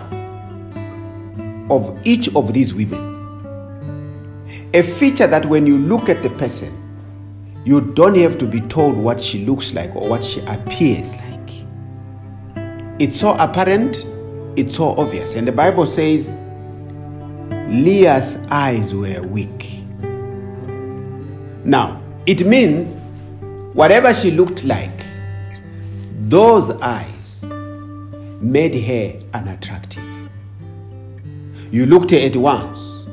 of 1.69 1.97
each 2.03 2.33
of 2.35 2.53
these 2.53 2.73
women. 2.73 3.11
A 4.73 4.81
feature 4.83 5.27
that 5.27 5.45
when 5.45 5.65
you 5.65 5.77
look 5.77 6.09
at 6.09 6.21
the 6.23 6.29
person, 6.31 6.79
you 7.63 7.79
don't 7.79 8.15
have 8.15 8.37
to 8.39 8.45
be 8.45 8.59
told 8.61 8.97
what 8.97 9.21
she 9.21 9.45
looks 9.45 9.73
like 9.73 9.95
or 9.95 10.09
what 10.09 10.23
she 10.23 10.41
appears 10.41 11.15
like. 11.15 11.29
It's 12.99 13.19
so 13.19 13.35
apparent, 13.35 14.05
it's 14.57 14.75
so 14.75 14.89
obvious. 14.97 15.35
And 15.35 15.47
the 15.47 15.51
Bible 15.51 15.85
says 15.85 16.33
Leah's 17.69 18.37
eyes 18.51 18.93
were 18.93 19.21
weak. 19.21 19.79
Now, 21.63 22.01
it 22.25 22.45
means 22.45 22.99
whatever 23.73 24.13
she 24.13 24.31
looked 24.31 24.65
like, 24.65 24.91
those 26.27 26.69
eyes 26.81 27.12
made 28.43 28.75
her 28.75 29.19
unattractive. 29.33 30.03
You 31.71 31.85
looked 31.85 32.13
at 32.13 32.35
once 32.35 33.05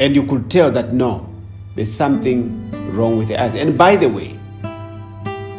and 0.00 0.16
you 0.16 0.24
could 0.24 0.50
tell 0.50 0.70
that 0.70 0.92
no, 0.92 1.28
there's 1.74 1.92
something 1.92 2.92
wrong 2.92 3.18
with 3.18 3.28
the 3.28 3.40
eyes. 3.40 3.54
And 3.54 3.76
by 3.76 3.96
the 3.96 4.08
way, 4.08 4.30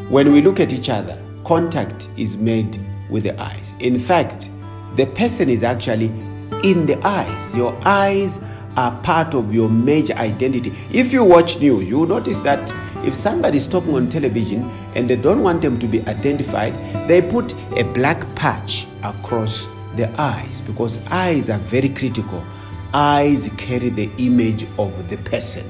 when 0.09 0.33
we 0.33 0.41
look 0.41 0.59
at 0.59 0.73
each 0.73 0.89
other, 0.89 1.17
contact 1.43 2.09
is 2.17 2.37
made 2.37 2.79
with 3.09 3.23
the 3.23 3.39
eyes. 3.41 3.73
In 3.79 3.99
fact, 3.99 4.49
the 4.95 5.05
person 5.05 5.49
is 5.49 5.63
actually 5.63 6.07
in 6.63 6.85
the 6.85 6.99
eyes. 7.05 7.55
Your 7.55 7.79
eyes 7.85 8.39
are 8.75 8.99
part 9.03 9.33
of 9.35 9.53
your 9.53 9.69
major 9.69 10.13
identity. 10.15 10.73
If 10.91 11.13
you 11.13 11.23
watch 11.23 11.59
news, 11.59 11.87
you 11.87 12.05
notice 12.05 12.39
that 12.41 12.67
if 13.03 13.13
somebody 13.13 13.57
is 13.57 13.67
talking 13.67 13.93
on 13.95 14.09
television 14.09 14.63
and 14.95 15.09
they 15.09 15.15
don't 15.15 15.43
want 15.43 15.61
them 15.61 15.77
to 15.79 15.87
be 15.87 16.01
identified, 16.07 16.73
they 17.07 17.21
put 17.21 17.53
a 17.77 17.83
black 17.83 18.23
patch 18.35 18.87
across 19.03 19.67
the 19.95 20.09
eyes 20.19 20.61
because 20.61 21.05
eyes 21.07 21.49
are 21.49 21.59
very 21.59 21.89
critical. 21.89 22.43
Eyes 22.93 23.49
carry 23.57 23.89
the 23.89 24.09
image 24.17 24.65
of 24.77 25.09
the 25.09 25.17
person. 25.17 25.69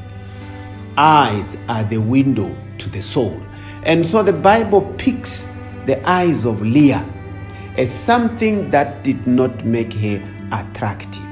Eyes 0.97 1.57
are 1.69 1.83
the 1.83 1.97
window 1.97 2.55
to 2.77 2.89
the 2.89 3.01
soul. 3.01 3.41
And 3.83 4.05
so 4.05 4.21
the 4.21 4.33
Bible 4.33 4.81
picks 4.97 5.47
the 5.85 6.07
eyes 6.07 6.45
of 6.45 6.61
Leah 6.61 7.05
as 7.77 7.91
something 7.91 8.69
that 8.69 9.03
did 9.03 9.25
not 9.25 9.65
make 9.65 9.93
her 9.93 10.21
attractive. 10.51 11.25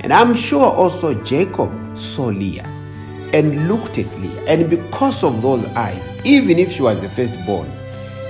And 0.00 0.12
I'm 0.12 0.34
sure 0.34 0.64
also 0.64 1.14
Jacob 1.22 1.70
saw 1.96 2.26
Leah 2.26 2.81
and 3.32 3.68
looked 3.68 3.98
at 3.98 4.06
Leah. 4.20 4.44
And 4.46 4.68
because 4.68 5.24
of 5.24 5.42
those 5.42 5.64
eyes, 5.74 6.02
even 6.24 6.58
if 6.58 6.72
she 6.72 6.82
was 6.82 7.00
the 7.00 7.08
firstborn, 7.08 7.70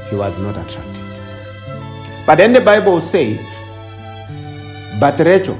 he 0.08 0.16
was 0.16 0.38
not 0.38 0.56
attracted. 0.56 1.02
But 2.26 2.36
then 2.36 2.52
the 2.52 2.60
Bible 2.60 3.00
say, 3.00 3.36
but 5.00 5.18
Rachel 5.18 5.58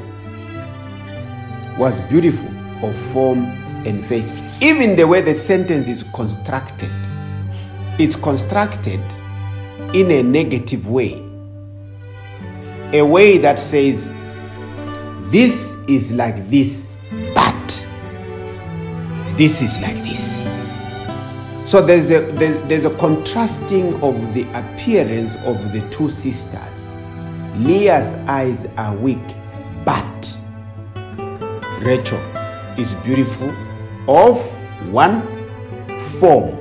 was 1.79 1.99
beautiful 2.03 2.49
of 2.85 2.95
form 2.95 3.45
and 3.85 4.05
face. 4.05 4.33
Even 4.63 4.95
the 4.95 5.07
way 5.07 5.21
the 5.21 5.35
sentence 5.35 5.89
is 5.89 6.05
constructed, 6.15 6.91
it's 7.99 8.15
constructed 8.15 9.01
in 9.93 10.11
a 10.11 10.23
negative 10.23 10.89
way. 10.89 11.21
A 12.93 13.03
way 13.03 13.39
that 13.39 13.59
says, 13.59 14.13
this 15.31 15.73
is 15.89 16.13
like 16.13 16.49
this, 16.49 16.87
this 19.43 19.61
is 19.61 19.81
like 19.81 19.97
this. 20.05 20.45
So 21.69 21.85
there's 21.85 22.05
a, 22.11 22.21
there- 22.39 22.61
there's 22.69 22.85
a 22.85 22.97
contrasting 22.97 24.01
of 24.01 24.35
the 24.35 24.43
appearance 24.57 25.35
of 25.39 25.73
the 25.73 25.81
two 25.91 26.09
sisters. 26.11 26.95
Leah's 27.57 28.15
eyes 28.29 28.67
are 28.77 28.95
weak, 28.95 29.19
but 29.85 30.41
Rachel 31.81 32.21
is 32.79 32.95
beautiful 33.03 33.53
of 34.09 34.39
one 34.93 35.23
form 35.99 36.55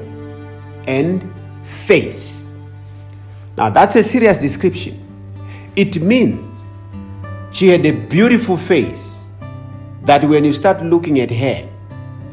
and 0.87 1.23
face. 1.63 2.55
Now 3.57 3.69
that's 3.69 3.95
a 3.95 4.01
serious 4.01 4.39
description. 4.39 4.97
It 5.75 6.01
means 6.01 6.67
she 7.51 7.67
had 7.67 7.85
a 7.85 7.91
beautiful 7.91 8.57
face 8.57 9.29
that 10.01 10.23
when 10.25 10.43
you 10.45 10.51
start 10.51 10.81
looking 10.81 11.19
at 11.19 11.29
her, 11.29 11.70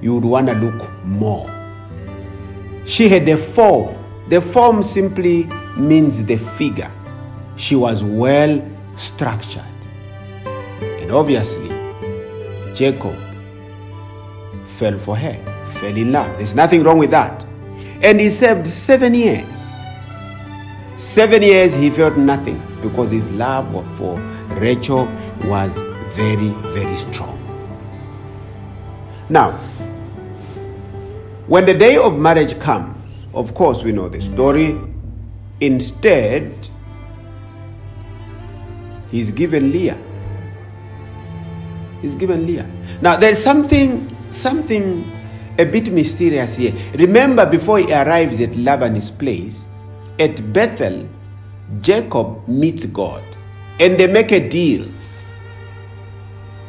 you 0.01 0.15
would 0.15 0.25
want 0.25 0.49
to 0.49 0.55
look 0.55 0.91
more. 1.05 1.49
She 2.85 3.09
had 3.09 3.29
a 3.29 3.37
form. 3.37 3.97
The 4.29 4.41
form 4.41 4.83
simply 4.83 5.45
means 5.77 6.25
the 6.25 6.37
figure. 6.37 6.91
She 7.57 7.77
was 7.77 8.03
well 8.05 8.67
structured. 8.97 9.63
And 10.81 11.11
obviously, 11.11 11.69
Jacob 12.75 13.17
fell 14.67 14.99
for 14.99 15.17
her, 15.17 15.65
fell 15.67 15.97
in 15.97 16.13
love. 16.13 16.37
There's 16.37 16.55
nothing 16.55 16.83
wrong 16.83 16.99
with 16.99 17.11
that. 17.11 17.45
And 18.03 18.21
he 18.21 18.31
served 18.31 18.67
seven 18.69 19.15
years. 19.15 19.47
Seven 20.97 21.43
years 21.43 21.75
he 21.75 21.91
felt 21.91 22.17
nothing 22.17 22.63
because 22.83 23.11
his 23.11 23.31
love 23.33 23.71
for 23.97 24.19
Rachel 24.61 25.07
was 25.45 25.81
very, 26.09 26.51
very 26.73 26.97
strong. 26.97 27.37
Now, 29.29 29.59
when 31.49 31.65
the 31.65 31.75
day 31.75 31.97
of 31.97 32.19
marriage 32.19 32.59
comes, 32.61 32.97
of 33.33 33.55
course, 33.55 33.83
we 33.83 33.91
know 33.91 34.09
the 34.09 34.21
story. 34.21 34.79
Instead, 35.61 36.69
he's 39.11 39.31
given 39.31 39.73
Leah. 39.73 39.99
He's 42.03 42.15
given 42.15 42.47
Leah. 42.47 42.71
Now, 43.01 43.17
there's 43.17 43.43
something, 43.43 44.15
something 44.31 45.11
a 45.59 45.65
bit 45.65 45.91
mysterious 45.91 46.57
here. 46.57 46.75
Remember, 46.95 47.45
before 47.45 47.79
he 47.79 47.93
arrives 47.93 48.41
at 48.41 48.55
Laban's 48.57 49.11
place, 49.11 49.69
at 50.19 50.53
Bethel, 50.53 51.09
Jacob 51.81 52.47
meets 52.47 52.87
God 52.87 53.25
and 53.81 53.99
they 53.99 54.07
make 54.07 54.33
a 54.33 54.49
deal. 54.49 54.87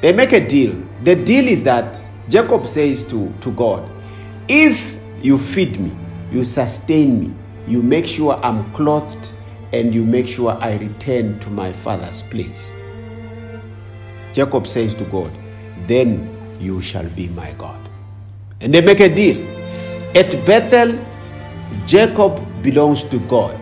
They 0.02 0.14
make 0.14 0.32
a 0.32 0.46
deal. 0.46 0.76
The 1.04 1.16
deal 1.16 1.48
is 1.48 1.64
that 1.64 2.00
Jacob 2.30 2.68
says 2.68 3.06
to, 3.08 3.34
to 3.42 3.52
God, 3.52 3.90
If 4.50 5.00
you 5.22 5.38
feed 5.38 5.80
me, 5.80 5.92
you 6.32 6.44
sustain 6.44 7.20
me, 7.20 7.34
you 7.68 7.84
make 7.84 8.08
sure 8.08 8.34
I'm 8.44 8.72
clothed, 8.74 9.32
and 9.74 9.94
you 9.94 10.04
make 10.04 10.28
sure 10.28 10.58
I 10.60 10.78
return 10.78 11.40
to 11.42 11.50
my 11.52 11.72
father's 11.72 12.24
place. 12.24 12.72
Jacob 14.34 14.66
says 14.66 14.96
to 14.96 15.06
God, 15.06 15.32
Then 15.86 16.36
you 16.60 16.82
shall 16.82 17.08
be 17.10 17.28
my 17.30 17.54
God. 17.54 17.90
And 18.60 18.74
they 18.74 18.82
make 18.82 19.00
a 19.00 19.14
deal. 19.14 19.38
At 20.16 20.32
Bethel, 20.48 20.98
Jacob 21.86 22.44
belongs 22.64 23.04
to 23.06 23.20
God. 23.20 23.56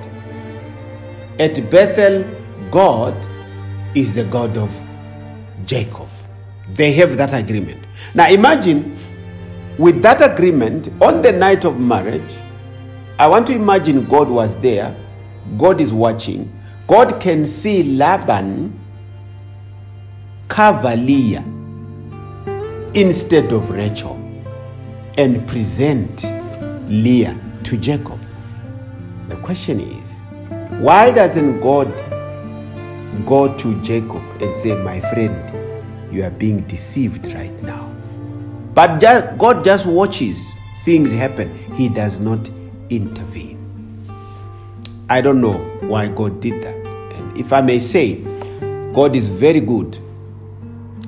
At 1.38 1.70
Bethel, 1.70 2.24
God 2.72 3.14
is 3.94 4.14
the 4.14 4.24
God 4.24 4.58
of 4.58 4.72
Jacob. 5.66 6.08
They 6.70 6.94
have 6.94 7.18
that 7.18 7.34
agreement. 7.34 7.84
Now 8.14 8.30
imagine 8.30 8.97
with 9.78 10.02
that 10.02 10.22
agreement 10.22 10.90
on 11.02 11.22
the 11.22 11.32
night 11.32 11.66
of 11.66 11.80
marriage, 11.80 12.38
I 13.20 13.28
want 13.28 13.48
to 13.48 13.54
imagine 13.54 14.06
God 14.06 14.30
was 14.30 14.56
there, 14.60 14.96
God 15.58 15.82
is 15.82 15.94
watching, 15.94 16.52
God 16.88 17.20
can 17.20 17.46
see 17.46 17.84
Laban 17.96 18.80
Leah 20.50 21.44
instead 22.94 23.52
of 23.52 23.70
Rachel 23.70 24.16
and 25.18 25.48
present 25.48 26.24
Leah 26.88 27.38
to 27.64 27.78
Jacob. 27.78 28.20
The 29.30 29.36
question 29.38 29.80
is, 29.80 30.22
why 30.80 31.12
doesn't 31.12 31.60
God 31.60 31.88
go 33.26 33.56
to 33.58 33.82
Jacob 33.82 34.24
and 34.42 34.56
say, 34.56 34.76
My 34.82 35.00
friend, 35.00 36.14
you 36.14 36.24
are 36.24 36.30
being 36.30 36.62
deceived 36.62 37.28
right 37.34 37.54
now? 37.64 37.97
But 38.78 39.02
just, 39.02 39.40
God 39.40 39.64
just 39.64 39.88
watches 39.88 40.54
things 40.84 41.12
happen, 41.12 41.52
He 41.74 41.90
does 41.90 42.20
not 42.20 42.48
intervene. 42.92 43.58
I 45.10 45.20
don't 45.20 45.42
know 45.42 45.54
why 45.82 46.10
God 46.10 46.40
did 46.40 46.62
that. 46.62 46.76
And 46.86 47.36
if 47.36 47.54
I 47.54 47.62
may 47.62 47.80
say, 47.80 48.18
God 48.94 49.16
is 49.16 49.30
very 49.30 49.62
good 49.62 49.98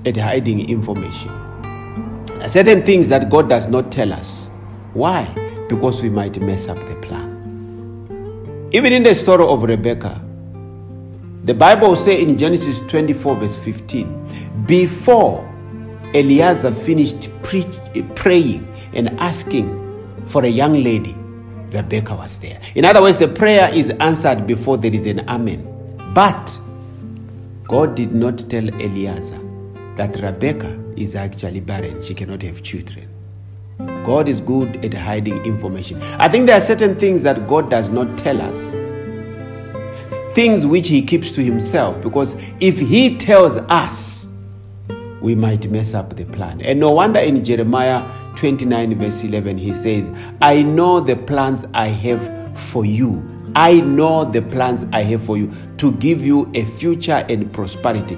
at 0.03 0.17
hiding 0.17 0.67
information. 0.67 1.29
There 2.25 2.45
are 2.45 2.47
certain 2.47 2.82
things 2.82 3.08
that 3.10 3.29
God 3.29 3.49
does 3.49 3.67
not 3.67 3.91
tell 3.91 4.13
us. 4.13 4.47
Why? 4.93 5.25
Because 5.69 6.01
we 6.01 6.10
might 6.10 6.41
mess 6.41 6.67
up 6.67 6.79
the 6.88 6.95
plan. 6.95 8.69
Even 8.71 8.93
in 8.93 9.03
the 9.03 9.13
story 9.13 9.45
of 9.45 9.62
Rebecca, 9.62 10.19
the 11.43 11.53
Bible 11.53 11.95
says 11.95 12.19
in 12.19 12.36
Genesis 12.36 12.79
24, 12.88 13.36
verse 13.36 13.63
15, 13.63 14.65
before 14.65 15.45
Eliezer 16.15 16.73
finished 16.73 17.29
preach, 17.50 17.66
praying 18.16 18.72
and 18.94 19.20
asking 19.20 19.68
for 20.28 20.46
a 20.46 20.48
young 20.48 20.74
lady, 20.84 21.16
Rebecca 21.72 22.14
was 22.16 22.38
there. 22.38 22.62
In 22.76 22.86
other 22.86 23.02
words, 23.02 23.18
the 23.18 23.28
prayer 23.28 23.72
is 23.74 23.90
answered 24.00 24.46
before 24.46 24.78
there 24.78 24.94
is 24.94 25.08
an 25.08 25.28
amen. 25.28 25.66
But 26.14 26.62
God 27.68 27.96
did 27.96 28.14
not 28.14 28.38
tell 28.38 28.68
Eliezer 28.82 29.40
that 29.96 30.16
Rebecca 30.22 30.80
is 30.96 31.16
actually 31.16 31.60
barren. 31.60 32.02
She 32.04 32.14
cannot 32.14 32.44
have 32.44 32.62
children. 32.62 33.10
God 34.06 34.28
is 34.28 34.42
good 34.42 34.86
at 34.86 34.94
hiding 34.94 35.44
information. 35.46 36.00
I 36.20 36.30
think 36.30 36.46
there 36.46 36.58
are 36.58 36.62
certain 36.62 36.98
things 36.98 37.24
that 37.24 37.48
God 37.48 37.72
does 37.72 37.90
not 37.90 38.16
tell 38.18 38.40
us. 38.42 38.72
Things 40.36 40.68
which 40.68 40.88
He 40.88 41.02
keeps 41.02 41.32
to 41.32 41.44
Himself. 41.44 42.00
Because 42.02 42.36
if 42.60 42.80
He 42.80 43.18
tells 43.18 43.58
us, 43.58 44.29
we 45.21 45.36
might 45.36 45.69
mess 45.69 45.93
up 45.93 46.15
the 46.15 46.25
plan. 46.25 46.62
And 46.62 46.79
no 46.79 46.91
wonder 46.91 47.19
in 47.19 47.43
Jeremiah 47.43 48.03
29, 48.36 48.97
verse 48.97 49.23
11, 49.23 49.58
He 49.58 49.73
says, 49.73 50.10
I 50.41 50.62
know 50.62 50.99
the 50.99 51.15
plans 51.15 51.65
I 51.73 51.88
have 51.88 52.58
for 52.58 52.86
you. 52.86 53.27
I 53.55 53.79
know 53.82 54.25
the 54.25 54.41
plans 54.41 54.86
I 54.93 55.01
have 55.03 55.23
for 55.23 55.38
you 55.38 55.51
to 55.77 55.91
give 55.93 56.21
you 56.21 56.49
a 56.53 56.63
future 56.63 57.25
and 57.29 57.51
prosperity. 57.51 58.17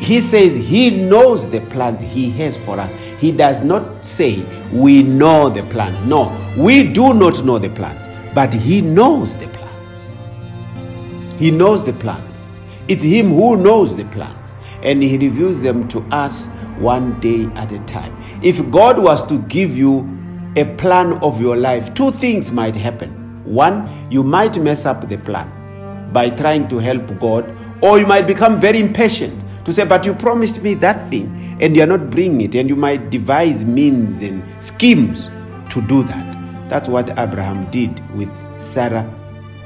He 0.00 0.20
says 0.20 0.54
he 0.54 0.90
knows 0.90 1.48
the 1.48 1.60
plans 1.62 2.00
he 2.00 2.30
has 2.32 2.62
for 2.62 2.78
us. 2.78 2.92
He 3.18 3.32
does 3.32 3.62
not 3.62 4.04
say 4.04 4.44
we 4.70 5.02
know 5.02 5.48
the 5.48 5.62
plans. 5.64 6.04
No, 6.04 6.30
we 6.56 6.92
do 6.92 7.14
not 7.14 7.44
know 7.44 7.58
the 7.58 7.70
plans, 7.70 8.06
but 8.34 8.52
he 8.52 8.82
knows 8.82 9.36
the 9.36 9.48
plans. 9.48 10.16
He 11.38 11.50
knows 11.50 11.84
the 11.84 11.94
plans. 11.94 12.50
It's 12.88 13.02
him 13.02 13.28
who 13.28 13.56
knows 13.56 13.96
the 13.96 14.04
plans, 14.06 14.55
and 14.82 15.02
he 15.02 15.18
reveals 15.18 15.60
them 15.60 15.88
to 15.88 16.00
us 16.10 16.46
one 16.78 17.18
day 17.20 17.46
at 17.54 17.72
a 17.72 17.78
time. 17.80 18.16
If 18.42 18.70
God 18.70 18.98
was 18.98 19.26
to 19.26 19.38
give 19.42 19.76
you 19.76 20.08
a 20.56 20.64
plan 20.76 21.14
of 21.22 21.40
your 21.40 21.56
life, 21.56 21.94
two 21.94 22.10
things 22.12 22.52
might 22.52 22.74
happen. 22.74 23.10
One, 23.44 23.88
you 24.10 24.22
might 24.22 24.58
mess 24.58 24.86
up 24.86 25.08
the 25.08 25.18
plan 25.18 25.50
by 26.12 26.30
trying 26.30 26.68
to 26.68 26.78
help 26.78 27.18
God, 27.18 27.54
or 27.82 27.98
you 27.98 28.06
might 28.06 28.26
become 28.26 28.60
very 28.60 28.80
impatient 28.80 29.42
to 29.64 29.72
say, 29.72 29.84
But 29.84 30.06
you 30.06 30.14
promised 30.14 30.62
me 30.62 30.74
that 30.74 31.08
thing, 31.10 31.58
and 31.60 31.76
you're 31.76 31.86
not 31.86 32.10
bringing 32.10 32.40
it, 32.42 32.54
and 32.54 32.68
you 32.68 32.76
might 32.76 33.10
devise 33.10 33.64
means 33.64 34.22
and 34.22 34.42
schemes 34.64 35.28
to 35.70 35.82
do 35.82 36.02
that. 36.04 36.68
That's 36.68 36.88
what 36.88 37.10
Abraham 37.18 37.70
did 37.70 38.00
with 38.16 38.30
Sarah 38.60 39.08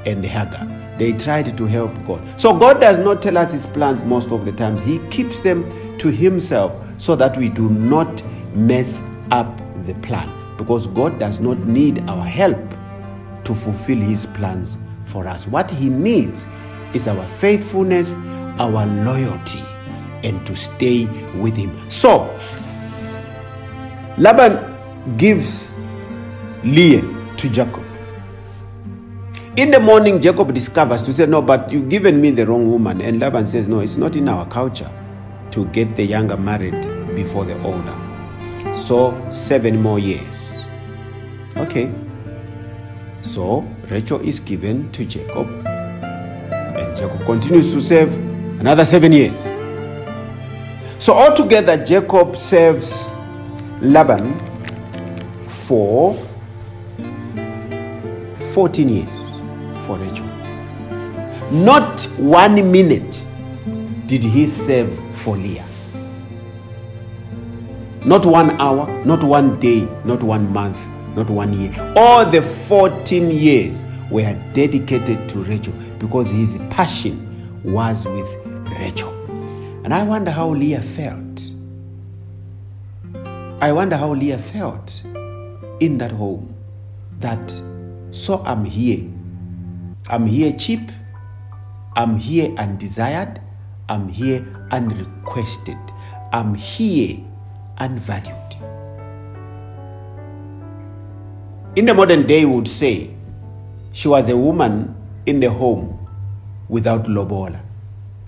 and 0.05 0.25
Hagar. 0.25 0.80
They 1.01 1.13
tried 1.13 1.57
to 1.57 1.65
help 1.65 1.91
God. 2.05 2.21
So 2.39 2.55
God 2.55 2.79
does 2.79 2.99
not 2.99 3.23
tell 3.23 3.35
us 3.35 3.51
his 3.51 3.65
plans 3.65 4.03
most 4.03 4.31
of 4.31 4.45
the 4.45 4.51
times. 4.51 4.83
He 4.83 4.99
keeps 5.09 5.41
them 5.41 5.67
to 5.97 6.11
himself 6.11 6.71
so 7.01 7.15
that 7.15 7.35
we 7.37 7.49
do 7.49 7.71
not 7.71 8.23
mess 8.53 9.01
up 9.31 9.59
the 9.87 9.95
plan. 10.03 10.29
Because 10.57 10.85
God 10.85 11.17
does 11.17 11.39
not 11.39 11.57
need 11.65 12.07
our 12.07 12.23
help 12.23 12.59
to 13.45 13.55
fulfill 13.55 13.97
his 13.97 14.27
plans 14.27 14.77
for 15.03 15.25
us. 15.25 15.47
What 15.47 15.71
he 15.71 15.89
needs 15.89 16.45
is 16.93 17.07
our 17.07 17.25
faithfulness, 17.25 18.15
our 18.59 18.85
loyalty, 18.85 19.63
and 20.23 20.45
to 20.45 20.55
stay 20.55 21.07
with 21.39 21.57
him. 21.57 21.75
So, 21.89 22.29
Laban 24.19 25.17
gives 25.17 25.73
Leah 26.63 27.01
to 27.37 27.49
Jacob. 27.49 27.90
In 29.57 29.69
the 29.69 29.81
morning, 29.81 30.21
Jacob 30.21 30.53
discovers 30.53 31.03
to 31.03 31.11
say, 31.11 31.25
No, 31.25 31.41
but 31.41 31.69
you've 31.69 31.89
given 31.89 32.21
me 32.21 32.31
the 32.31 32.45
wrong 32.47 32.71
woman. 32.71 33.01
And 33.01 33.19
Laban 33.19 33.45
says, 33.45 33.67
No, 33.67 33.81
it's 33.81 33.97
not 33.97 34.15
in 34.15 34.29
our 34.29 34.45
culture 34.47 34.89
to 35.51 35.65
get 35.67 35.97
the 35.97 36.05
younger 36.05 36.37
married 36.37 36.81
before 37.15 37.43
the 37.43 37.61
older. 37.63 38.73
So, 38.73 39.13
seven 39.29 39.81
more 39.81 39.99
years. 39.99 40.55
Okay. 41.57 41.91
So 43.21 43.67
Rachel 43.89 44.21
is 44.21 44.39
given 44.39 44.89
to 44.93 45.05
Jacob, 45.05 45.47
and 45.67 46.97
Jacob 46.97 47.23
continues 47.25 47.73
to 47.73 47.81
serve 47.81 48.13
another 48.59 48.85
seven 48.85 49.11
years. 49.11 49.43
So 50.97 51.13
altogether, 51.13 51.83
Jacob 51.83 52.37
serves 52.37 53.11
Laban 53.81 54.33
for 55.47 56.13
14 58.53 58.89
years 58.89 59.20
for 59.81 59.97
Rachel. 59.97 60.25
Not 61.51 62.03
one 62.17 62.71
minute 62.71 63.25
did 64.07 64.23
he 64.23 64.45
serve 64.45 64.91
for 65.15 65.37
Leah. 65.37 65.65
Not 68.05 68.25
one 68.25 68.51
hour, 68.59 68.87
not 69.05 69.23
one 69.23 69.59
day, 69.59 69.87
not 70.05 70.23
one 70.23 70.51
month, 70.51 70.87
not 71.15 71.29
one 71.29 71.53
year. 71.53 71.71
All 71.95 72.25
the 72.25 72.41
14 72.41 73.29
years 73.29 73.85
were 74.09 74.33
dedicated 74.53 75.29
to 75.29 75.43
Rachel 75.43 75.73
because 75.99 76.29
his 76.29 76.57
passion 76.69 77.61
was 77.63 78.07
with 78.07 78.37
Rachel. 78.79 79.11
And 79.83 79.93
I 79.93 80.03
wonder 80.03 80.31
how 80.31 80.49
Leah 80.49 80.81
felt. 80.81 81.41
I 83.61 83.71
wonder 83.71 83.95
how 83.95 84.13
Leah 84.13 84.39
felt 84.39 85.03
in 85.79 85.97
that 85.99 86.11
home 86.11 86.53
that 87.19 87.51
so 88.11 88.43
I'm 88.43 88.65
here. 88.65 89.07
I'm 90.11 90.25
here 90.25 90.51
cheap. 90.51 90.91
I'm 91.95 92.17
here 92.17 92.53
undesired. 92.57 93.39
I'm 93.87 94.09
here 94.09 94.45
unrequested. 94.69 95.77
I'm 96.33 96.53
here 96.53 97.23
unvalued. 97.77 98.35
In 101.77 101.85
the 101.85 101.93
modern 101.93 102.27
day, 102.27 102.43
we 102.43 102.55
would 102.55 102.67
say 102.67 103.15
she 103.93 104.09
was 104.09 104.27
a 104.27 104.35
woman 104.35 104.93
in 105.25 105.39
the 105.39 105.49
home 105.49 105.97
without 106.67 107.07
lobola. 107.07 107.61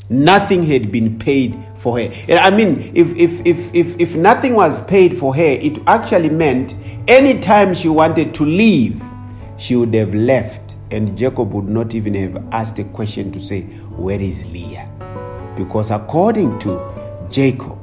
Nothing 0.09 0.63
had 0.63 0.89
been 0.89 1.19
paid 1.19 1.59
for 1.75 1.99
her. 1.99 2.09
I 2.29 2.49
mean, 2.49 2.93
if, 2.95 3.13
if, 3.17 3.45
if, 3.45 3.75
if, 3.75 3.99
if 3.99 4.15
nothing 4.15 4.53
was 4.53 4.79
paid 4.85 5.17
for 5.17 5.35
her, 5.35 5.41
it 5.41 5.79
actually 5.85 6.29
meant 6.29 6.75
anytime 7.09 7.73
she 7.73 7.89
wanted 7.89 8.33
to 8.35 8.45
leave, 8.45 9.03
she 9.57 9.75
would 9.75 9.93
have 9.93 10.15
left, 10.15 10.62
and 10.93 11.17
Jacob 11.17 11.51
would 11.53 11.67
not 11.67 11.95
even 11.95 12.13
have 12.13 12.53
asked 12.53 12.77
a 12.79 12.83
question 12.83 13.31
to 13.31 13.39
say, 13.41 13.61
Where 13.97 14.19
is 14.19 14.49
Leah? 14.51 14.89
Because 15.57 15.91
according 15.91 16.59
to 16.59 16.79
Jacob, 17.29 17.79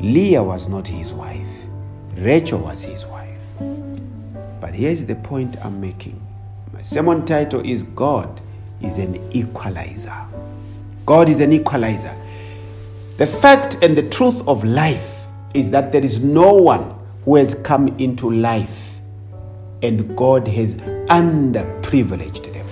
Leah 0.00 0.42
was 0.42 0.68
not 0.68 0.86
his 0.86 1.12
wife, 1.14 1.64
Rachel 2.16 2.58
was 2.58 2.82
his 2.82 3.06
wife. 3.06 3.40
But 4.60 4.74
here's 4.74 5.06
the 5.06 5.16
point 5.16 5.56
I'm 5.64 5.80
making. 5.80 6.20
My 6.72 6.82
sermon 6.82 7.24
title 7.24 7.60
is 7.64 7.82
God 7.82 8.40
is 8.82 8.98
an 8.98 9.16
equalizer. 9.32 10.26
God 11.06 11.28
is 11.28 11.40
an 11.40 11.52
equalizer. 11.52 12.14
The 13.16 13.26
fact 13.26 13.78
and 13.82 13.96
the 13.96 14.08
truth 14.10 14.46
of 14.46 14.62
life 14.64 15.26
is 15.54 15.70
that 15.70 15.90
there 15.92 16.04
is 16.04 16.20
no 16.20 16.54
one 16.54 16.94
who 17.24 17.36
has 17.36 17.54
come 17.54 17.88
into 17.98 18.30
life 18.30 18.98
and 19.82 20.16
God 20.16 20.46
has 20.48 20.76
underprivileged 21.08 22.52
them. 22.52 22.66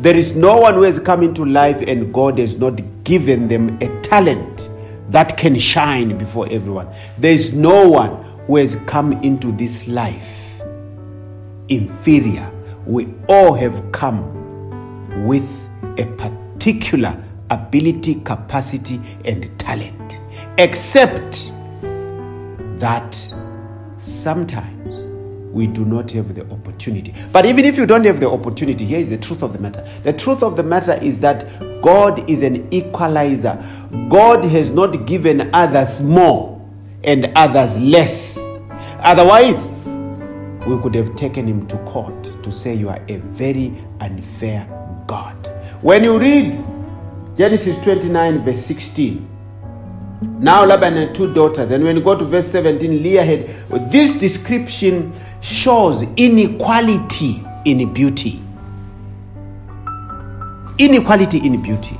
There 0.00 0.14
is 0.14 0.36
no 0.36 0.58
one 0.58 0.74
who 0.74 0.82
has 0.82 0.98
come 0.98 1.22
into 1.22 1.44
life 1.44 1.80
and 1.80 2.12
God 2.12 2.38
has 2.38 2.58
not 2.58 2.80
given 3.04 3.48
them 3.48 3.78
a 3.80 4.00
talent 4.02 4.68
that 5.08 5.36
can 5.36 5.58
shine 5.58 6.18
before 6.18 6.46
everyone. 6.50 6.88
There 7.18 7.32
is 7.32 7.54
no 7.54 7.88
one 7.88 8.22
who 8.46 8.56
has 8.56 8.76
come 8.86 9.12
into 9.22 9.52
this 9.52 9.88
life 9.88 10.60
inferior. 11.68 12.52
We 12.84 13.12
all 13.28 13.54
have 13.54 13.90
come 13.92 15.24
with 15.26 15.68
a 15.98 16.06
particular 16.16 17.22
ability, 17.50 18.16
capacity, 18.16 19.00
and 19.24 19.58
talent. 19.58 20.20
Except 20.58 21.52
that 22.78 23.14
sometimes 23.96 25.06
we 25.56 25.66
do 25.66 25.86
not 25.86 26.12
have 26.12 26.34
the 26.34 26.42
opportunity. 26.52 27.14
But 27.32 27.46
even 27.46 27.64
if 27.64 27.78
you 27.78 27.86
don't 27.86 28.04
have 28.04 28.20
the 28.20 28.28
opportunity, 28.28 28.84
here 28.84 28.98
is 28.98 29.08
the 29.08 29.16
truth 29.16 29.42
of 29.42 29.54
the 29.54 29.58
matter. 29.58 29.80
The 30.04 30.12
truth 30.12 30.42
of 30.42 30.54
the 30.54 30.62
matter 30.62 30.98
is 31.00 31.18
that 31.20 31.46
God 31.80 32.28
is 32.28 32.42
an 32.42 32.68
equalizer. 32.70 33.56
God 34.10 34.44
has 34.44 34.70
not 34.70 35.06
given 35.06 35.48
others 35.54 36.02
more 36.02 36.60
and 37.04 37.32
others 37.34 37.80
less. 37.80 38.38
Otherwise, 38.98 39.78
we 40.66 40.78
could 40.82 40.94
have 40.94 41.16
taken 41.16 41.46
him 41.46 41.66
to 41.68 41.78
court 41.84 42.22
to 42.42 42.52
say 42.52 42.74
you 42.74 42.90
are 42.90 43.00
a 43.08 43.16
very 43.16 43.72
unfair 44.00 44.66
God. 45.06 45.36
When 45.80 46.04
you 46.04 46.18
read 46.18 46.52
Genesis 47.34 47.82
29, 47.82 48.44
verse 48.44 48.62
16, 48.66 49.35
now 50.22 50.64
Laban 50.64 50.94
had 50.94 51.14
two 51.14 51.32
daughters, 51.34 51.70
and 51.70 51.84
when 51.84 51.96
you 51.96 52.02
go 52.02 52.16
to 52.16 52.24
verse 52.24 52.48
17, 52.48 53.02
Leah 53.02 53.24
had 53.24 53.48
this 53.90 54.18
description 54.18 55.12
shows 55.40 56.04
inequality 56.16 57.42
in 57.64 57.92
beauty. 57.92 58.40
Inequality 60.78 61.38
in 61.46 61.60
beauty. 61.62 61.96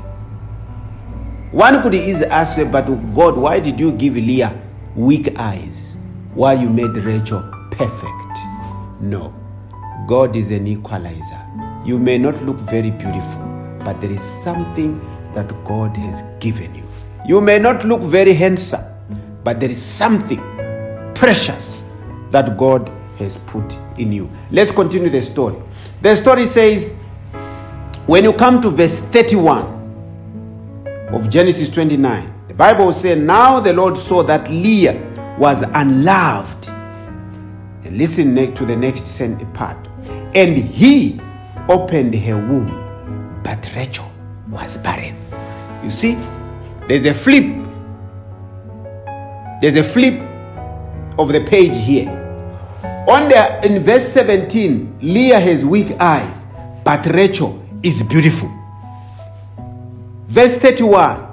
One 1.52 1.82
could 1.82 1.94
easily 1.94 2.26
ask, 2.26 2.56
but 2.70 2.86
God, 3.14 3.36
why 3.36 3.60
did 3.60 3.78
you 3.78 3.92
give 3.92 4.14
Leah 4.14 4.58
weak 4.94 5.38
eyes 5.38 5.96
while 6.34 6.58
you 6.58 6.70
made 6.70 6.96
Rachel 6.96 7.42
perfect? 7.70 8.38
No. 9.00 9.34
God 10.06 10.36
is 10.36 10.50
an 10.50 10.66
equalizer. 10.66 11.40
You 11.84 11.98
may 11.98 12.16
not 12.16 12.40
look 12.42 12.56
very 12.58 12.90
beautiful, 12.90 13.42
but 13.84 14.00
there 14.00 14.10
is 14.10 14.22
something 14.22 15.00
that 15.34 15.48
God 15.64 15.96
has 15.96 16.22
given 16.40 16.74
you. 16.74 16.85
You 17.26 17.40
may 17.40 17.58
not 17.58 17.84
look 17.84 18.02
very 18.02 18.34
handsome, 18.34 18.84
but 19.42 19.58
there 19.58 19.68
is 19.68 19.82
something 19.82 20.38
precious 21.14 21.82
that 22.30 22.56
God 22.56 22.88
has 23.18 23.36
put 23.36 23.76
in 23.98 24.12
you. 24.12 24.30
Let's 24.52 24.70
continue 24.70 25.10
the 25.10 25.22
story. 25.22 25.56
The 26.02 26.14
story 26.14 26.46
says, 26.46 26.92
when 28.06 28.22
you 28.22 28.32
come 28.32 28.62
to 28.62 28.70
verse 28.70 29.00
31 29.00 31.08
of 31.10 31.28
Genesis 31.28 31.68
29, 31.70 32.32
the 32.46 32.54
Bible 32.54 32.92
says, 32.92 33.18
Now 33.18 33.58
the 33.58 33.72
Lord 33.72 33.96
saw 33.96 34.22
that 34.22 34.48
Leah 34.48 35.34
was 35.36 35.62
unloved. 35.62 36.68
And 36.68 37.98
listen 37.98 38.54
to 38.54 38.64
the 38.64 38.76
next 38.76 39.20
part. 39.52 39.88
And 40.34 40.56
he 40.56 41.20
opened 41.68 42.14
her 42.14 42.36
womb, 42.36 43.40
but 43.42 43.68
Rachel 43.74 44.08
was 44.48 44.76
barren. 44.76 45.16
You 45.82 45.90
see, 45.90 46.16
there's 46.88 47.04
a 47.06 47.14
flip. 47.14 47.44
There's 49.60 49.76
a 49.76 49.84
flip 49.84 50.20
of 51.18 51.28
the 51.32 51.44
page 51.46 51.76
here. 51.76 52.08
On 53.08 53.28
the 53.28 53.64
in 53.64 53.82
verse 53.82 54.08
17, 54.08 54.98
Leah 55.00 55.40
has 55.40 55.64
weak 55.64 55.92
eyes, 56.00 56.46
but 56.84 57.06
Rachel 57.06 57.62
is 57.82 58.02
beautiful. 58.02 58.52
Verse 60.28 60.56
31. 60.58 61.26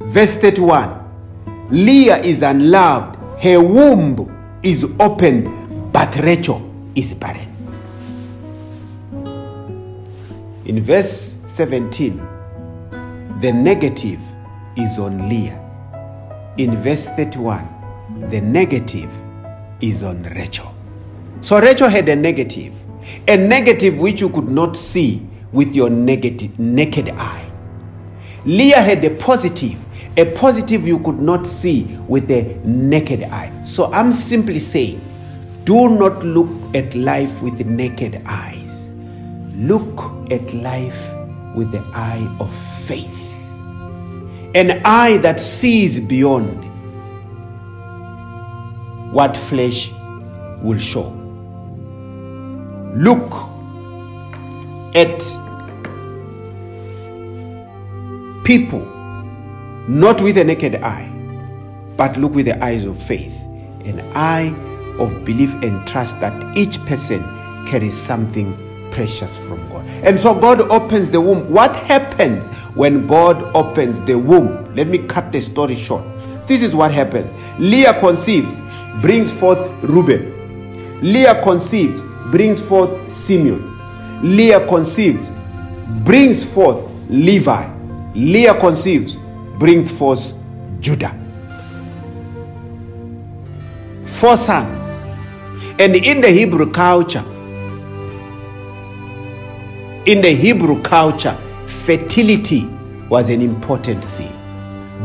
Verse 0.00 0.36
31. 0.36 1.68
Leah 1.70 2.18
is 2.22 2.42
unloved, 2.42 3.16
her 3.42 3.60
womb 3.60 4.60
is 4.62 4.84
opened, 4.98 5.92
but 5.92 6.16
Rachel 6.20 6.62
is 6.94 7.12
barren. 7.14 7.48
In 10.64 10.82
verse 10.82 11.36
17, 11.46 12.16
the 13.40 13.52
negative 13.52 14.20
is 14.78 14.98
on 14.98 15.28
Leah. 15.28 15.58
In 16.56 16.76
verse 16.76 17.06
31, 17.06 17.68
the 18.30 18.40
negative 18.40 19.10
is 19.80 20.02
on 20.02 20.22
Rachel. 20.22 20.74
So 21.40 21.60
Rachel 21.60 21.88
had 21.88 22.08
a 22.08 22.16
negative, 22.16 22.74
a 23.26 23.36
negative 23.36 23.98
which 23.98 24.20
you 24.20 24.28
could 24.30 24.50
not 24.50 24.76
see 24.76 25.26
with 25.52 25.74
your 25.74 25.90
negative, 25.90 26.58
naked 26.58 27.10
eye. 27.10 27.50
Leah 28.44 28.80
had 28.80 29.04
a 29.04 29.10
positive, 29.16 29.76
a 30.16 30.24
positive 30.36 30.86
you 30.86 30.98
could 31.00 31.18
not 31.18 31.46
see 31.46 31.84
with 32.08 32.28
the 32.28 32.42
naked 32.64 33.24
eye. 33.24 33.52
So 33.64 33.92
I'm 33.92 34.12
simply 34.12 34.58
saying, 34.58 35.00
do 35.64 35.88
not 35.88 36.24
look 36.24 36.48
at 36.74 36.94
life 36.94 37.42
with 37.42 37.66
naked 37.66 38.22
eyes. 38.26 38.92
Look 39.54 40.32
at 40.32 40.54
life 40.54 41.14
with 41.54 41.72
the 41.72 41.84
eye 41.94 42.36
of 42.40 42.52
faith. 42.54 43.17
An 44.54 44.80
eye 44.84 45.18
that 45.18 45.38
sees 45.38 46.00
beyond 46.00 46.64
what 49.12 49.36
flesh 49.36 49.90
will 50.62 50.78
show. 50.78 51.10
Look 52.94 53.32
at 54.94 55.18
people 58.44 58.80
not 59.88 60.20
with 60.20 60.36
a 60.38 60.44
naked 60.44 60.76
eye, 60.76 61.10
but 61.96 62.16
look 62.16 62.34
with 62.34 62.46
the 62.46 62.62
eyes 62.64 62.84
of 62.84 63.00
faith, 63.00 63.38
an 63.84 64.00
eye 64.14 64.54
of 64.98 65.24
belief 65.24 65.52
and 65.62 65.86
trust 65.86 66.20
that 66.20 66.56
each 66.56 66.78
person 66.86 67.22
carries 67.66 67.96
something 67.96 68.67
precious 68.90 69.38
from 69.46 69.68
God. 69.68 69.86
And 70.04 70.18
so 70.18 70.34
God 70.38 70.60
opens 70.60 71.10
the 71.10 71.20
womb. 71.20 71.50
What 71.50 71.76
happens 71.76 72.46
when 72.74 73.06
God 73.06 73.42
opens 73.54 74.00
the 74.02 74.18
womb? 74.18 74.74
Let 74.74 74.88
me 74.88 74.98
cut 74.98 75.32
the 75.32 75.40
story 75.40 75.74
short. 75.74 76.04
This 76.46 76.62
is 76.62 76.74
what 76.74 76.90
happens 76.90 77.32
Leah 77.58 77.98
conceives, 78.00 78.58
brings 79.00 79.32
forth 79.32 79.58
Reuben. 79.82 80.34
Leah 81.02 81.42
conceives, 81.42 82.02
brings 82.30 82.60
forth 82.60 83.12
Simeon. 83.12 83.78
Leah 84.22 84.66
conceives, 84.66 85.28
brings 86.04 86.44
forth 86.44 86.90
Levi. 87.08 87.70
Leah 88.14 88.58
conceives, 88.58 89.16
brings 89.58 89.96
forth 89.96 90.32
Judah. 90.80 91.14
Four 94.04 94.36
sons. 94.36 95.02
And 95.78 95.94
in 95.94 96.20
the 96.20 96.28
Hebrew 96.28 96.72
culture, 96.72 97.24
in 100.08 100.22
the 100.22 100.34
Hebrew 100.34 100.80
culture, 100.80 101.36
fertility 101.66 102.66
was 103.10 103.28
an 103.28 103.42
important 103.42 104.02
thing. 104.02 104.32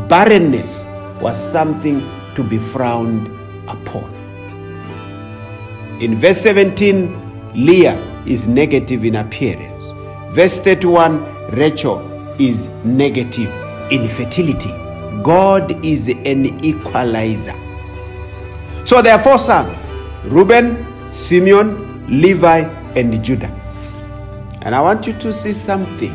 Barrenness 0.08 0.86
was 1.20 1.36
something 1.36 2.00
to 2.34 2.42
be 2.42 2.56
frowned 2.56 3.26
upon. 3.68 4.10
In 6.00 6.16
verse 6.16 6.40
17, 6.40 7.52
Leah 7.52 7.98
is 8.24 8.48
negative 8.48 9.04
in 9.04 9.16
appearance. 9.16 9.84
Verse 10.34 10.58
31, 10.58 11.22
Rachel 11.50 12.00
is 12.40 12.68
negative 12.82 13.52
in 13.92 14.06
fertility. 14.06 14.70
God 15.22 15.84
is 15.84 16.08
an 16.08 16.64
equalizer. 16.64 17.54
So 18.86 19.02
there 19.02 19.12
are 19.12 19.22
four 19.22 19.36
sons 19.36 19.76
Reuben, 20.24 20.86
Simeon, 21.12 22.08
Levi, 22.08 22.60
and 22.96 23.22
Judah. 23.22 23.63
And 24.64 24.74
I 24.74 24.80
want 24.80 25.06
you 25.06 25.12
to 25.12 25.32
see 25.32 25.52
something 25.52 26.12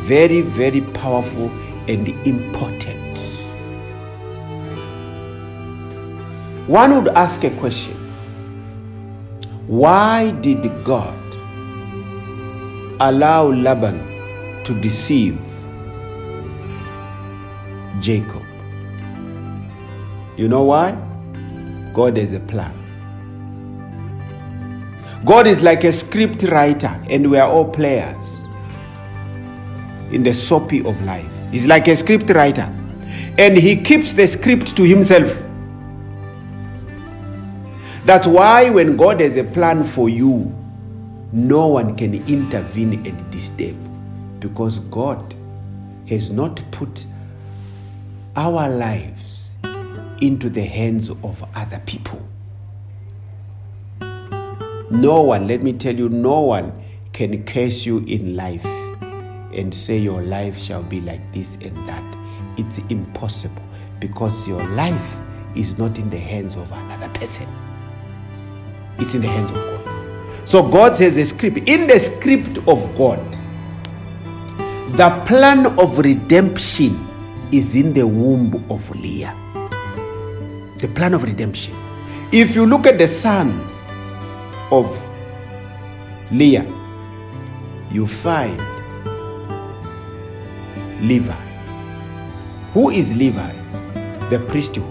very, 0.00 0.40
very 0.40 0.80
powerful 0.80 1.50
and 1.88 2.08
important. 2.26 3.18
One 6.66 6.96
would 6.96 7.08
ask 7.14 7.44
a 7.44 7.50
question 7.60 7.94
Why 9.68 10.32
did 10.40 10.62
God 10.84 11.14
allow 13.00 13.46
Laban 13.48 13.98
to 14.64 14.74
deceive 14.80 15.40
Jacob? 18.00 18.42
You 20.36 20.48
know 20.48 20.64
why? 20.64 20.96
God 21.92 22.16
has 22.16 22.32
a 22.32 22.40
plan. 22.40 22.83
God 25.24 25.46
is 25.46 25.62
like 25.62 25.84
a 25.84 25.92
script 25.92 26.42
writer, 26.42 27.00
and 27.08 27.30
we 27.30 27.38
are 27.38 27.48
all 27.48 27.66
players 27.66 28.44
in 30.12 30.22
the 30.22 30.34
soapy 30.34 30.84
of 30.84 31.00
life. 31.04 31.32
He's 31.50 31.66
like 31.66 31.88
a 31.88 31.96
script 31.96 32.28
writer, 32.28 32.70
and 33.38 33.56
he 33.56 33.74
keeps 33.74 34.12
the 34.12 34.26
script 34.26 34.76
to 34.76 34.82
himself. 34.82 35.42
That's 38.04 38.26
why 38.26 38.68
when 38.68 38.98
God 38.98 39.20
has 39.20 39.38
a 39.38 39.44
plan 39.44 39.82
for 39.82 40.10
you, 40.10 40.54
no 41.32 41.68
one 41.68 41.96
can 41.96 42.14
intervene 42.28 43.06
and 43.06 43.30
disturb 43.30 43.76
because 44.40 44.80
God 44.80 45.34
has 46.06 46.30
not 46.30 46.60
put 46.70 47.06
our 48.36 48.68
lives 48.68 49.54
into 50.20 50.50
the 50.50 50.64
hands 50.64 51.08
of 51.08 51.42
other 51.56 51.80
people. 51.86 52.20
No 54.94 55.22
one, 55.22 55.48
let 55.48 55.60
me 55.60 55.72
tell 55.72 55.94
you, 55.94 56.08
no 56.08 56.42
one 56.42 56.72
can 57.12 57.42
curse 57.44 57.84
you 57.84 57.98
in 58.06 58.36
life 58.36 58.64
and 58.64 59.74
say 59.74 59.98
your 59.98 60.22
life 60.22 60.56
shall 60.56 60.84
be 60.84 61.00
like 61.00 61.20
this 61.34 61.56
and 61.56 61.76
that. 61.88 62.04
It's 62.56 62.78
impossible 62.90 63.62
because 63.98 64.46
your 64.46 64.62
life 64.68 65.16
is 65.56 65.76
not 65.78 65.98
in 65.98 66.10
the 66.10 66.18
hands 66.18 66.54
of 66.54 66.70
another 66.70 67.08
person, 67.08 67.48
it's 68.98 69.16
in 69.16 69.22
the 69.22 69.28
hands 69.28 69.50
of 69.50 69.56
God. 69.56 70.48
So 70.48 70.62
God 70.62 70.94
says 70.94 71.16
a 71.16 71.24
script. 71.24 71.68
In 71.68 71.88
the 71.88 71.98
script 71.98 72.58
of 72.68 72.96
God, 72.96 73.18
the 74.96 75.10
plan 75.26 75.66
of 75.76 75.98
redemption 75.98 77.04
is 77.50 77.74
in 77.74 77.92
the 77.94 78.06
womb 78.06 78.64
of 78.70 78.88
Leah. 78.94 79.34
The 80.78 80.88
plan 80.94 81.14
of 81.14 81.24
redemption. 81.24 81.74
If 82.30 82.54
you 82.54 82.64
look 82.64 82.86
at 82.86 82.98
the 82.98 83.08
sons 83.08 83.82
of 84.74 85.08
Leah, 86.32 86.66
you 87.90 88.06
find 88.06 88.58
Levi. 91.00 91.32
Who 92.72 92.90
is 92.90 93.14
Levi? 93.14 93.52
The 94.30 94.44
priesthood. 94.48 94.84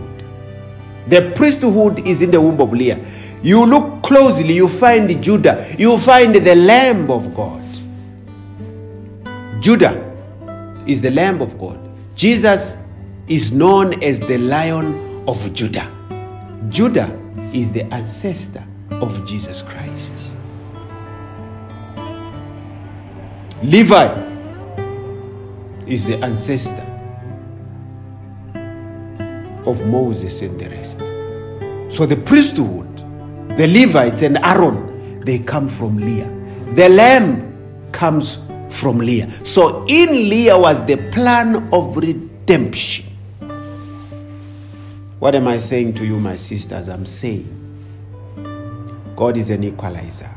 The 1.08 1.34
priesthood 1.36 2.08
is 2.08 2.22
in 2.22 2.32
the 2.32 2.40
womb 2.40 2.62
of 2.62 2.72
Leah. 2.72 3.06
You 3.42 3.66
look 3.66 4.04
closely, 4.04 4.54
you 4.54 4.70
find 4.70 5.22
Judah, 5.22 5.76
you 5.78 5.98
find 5.98 6.34
the 6.34 6.56
Lamb 6.56 7.12
of 7.12 7.36
God. 7.36 7.62
Judah 9.62 10.00
is 10.88 11.02
the 11.02 11.12
Lamb 11.12 11.42
of 11.42 11.60
God. 11.60 11.80
Jesus 12.16 12.78
is 13.28 13.52
known 13.52 14.02
as 14.02 14.22
the 14.22 14.38
Lion 14.38 15.24
of 15.28 15.54
Judah. 15.54 15.90
Judah 16.70 17.20
is 17.54 17.72
the 17.72 17.84
ancestor 17.94 18.66
of 19.04 19.26
Jesus 19.26 19.62
Christ. 19.62 20.38
Levi 23.62 24.08
is 25.86 26.06
the 26.06 26.18
ancestor 26.24 26.88
of 29.66 29.86
Moses 29.86 30.42
and 30.42 30.58
the 30.58 30.70
rest. 30.70 31.00
So 31.94 32.06
the 32.06 32.16
priesthood, 32.16 32.88
the 33.58 33.68
Levites 33.68 34.22
and 34.22 34.38
Aaron, 34.38 35.20
they 35.20 35.40
come 35.40 35.68
from 35.68 35.98
Leah. 35.98 36.32
The 36.74 36.88
lamb 36.88 37.90
comes 37.92 38.40
from 38.70 39.00
Leah. 39.00 39.30
So 39.46 39.86
in 39.90 40.30
Leah 40.30 40.58
was 40.58 40.86
the 40.86 40.96
plan 41.12 41.68
of 41.74 41.98
redemption. 41.98 43.06
What 45.20 45.36
am 45.36 45.48
I 45.50 45.58
saying 45.58 45.96
to 45.96 46.06
you, 46.06 46.20
my 46.22 46.38
sisters? 46.38 46.88
I'm 46.88 47.06
saying 47.06 47.63
God 49.16 49.38
is 49.38 49.50
an 49.50 49.64
equalizer. 49.64 50.30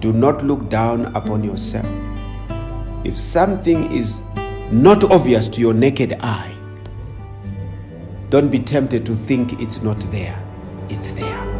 Do 0.00 0.12
not 0.12 0.44
look 0.44 0.68
down 0.68 1.06
upon 1.16 1.42
yourself. 1.42 1.86
If 3.04 3.16
something 3.18 3.90
is 3.90 4.22
not 4.70 5.04
obvious 5.04 5.48
to 5.48 5.60
your 5.60 5.74
naked 5.74 6.14
eye, 6.20 6.54
don't 8.30 8.48
be 8.50 8.58
tempted 8.58 9.04
to 9.06 9.14
think 9.14 9.60
it's 9.60 9.82
not 9.82 10.00
there. 10.12 10.40
It's 10.88 11.10
there. 11.12 11.54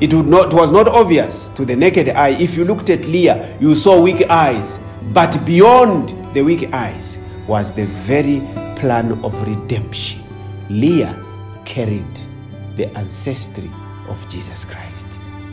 It 0.00 0.12
not, 0.12 0.52
was 0.52 0.70
not 0.72 0.88
obvious 0.88 1.48
to 1.50 1.64
the 1.64 1.74
naked 1.74 2.10
eye. 2.10 2.30
If 2.40 2.56
you 2.56 2.64
looked 2.64 2.90
at 2.90 3.06
Leah, 3.06 3.56
you 3.60 3.74
saw 3.74 4.00
weak 4.00 4.28
eyes. 4.28 4.80
But 5.12 5.38
beyond 5.46 6.10
the 6.34 6.42
weak 6.42 6.72
eyes 6.74 7.18
was 7.46 7.72
the 7.72 7.86
very 7.86 8.40
plan 8.76 9.12
of 9.24 9.48
redemption. 9.48 10.22
Leah 10.68 11.22
carried 11.64 12.20
the 12.76 12.88
ancestry 12.96 13.70
of 14.08 14.28
Jesus 14.28 14.64
Christ. 14.64 15.08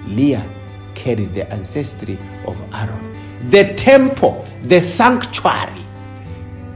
Leah 0.08 0.48
carried 0.96 1.34
the 1.34 1.52
ancestry 1.52 2.18
of 2.46 2.60
Aaron. 2.74 3.16
The 3.50 3.74
temple, 3.74 4.46
the 4.64 4.80
sanctuary, 4.82 5.82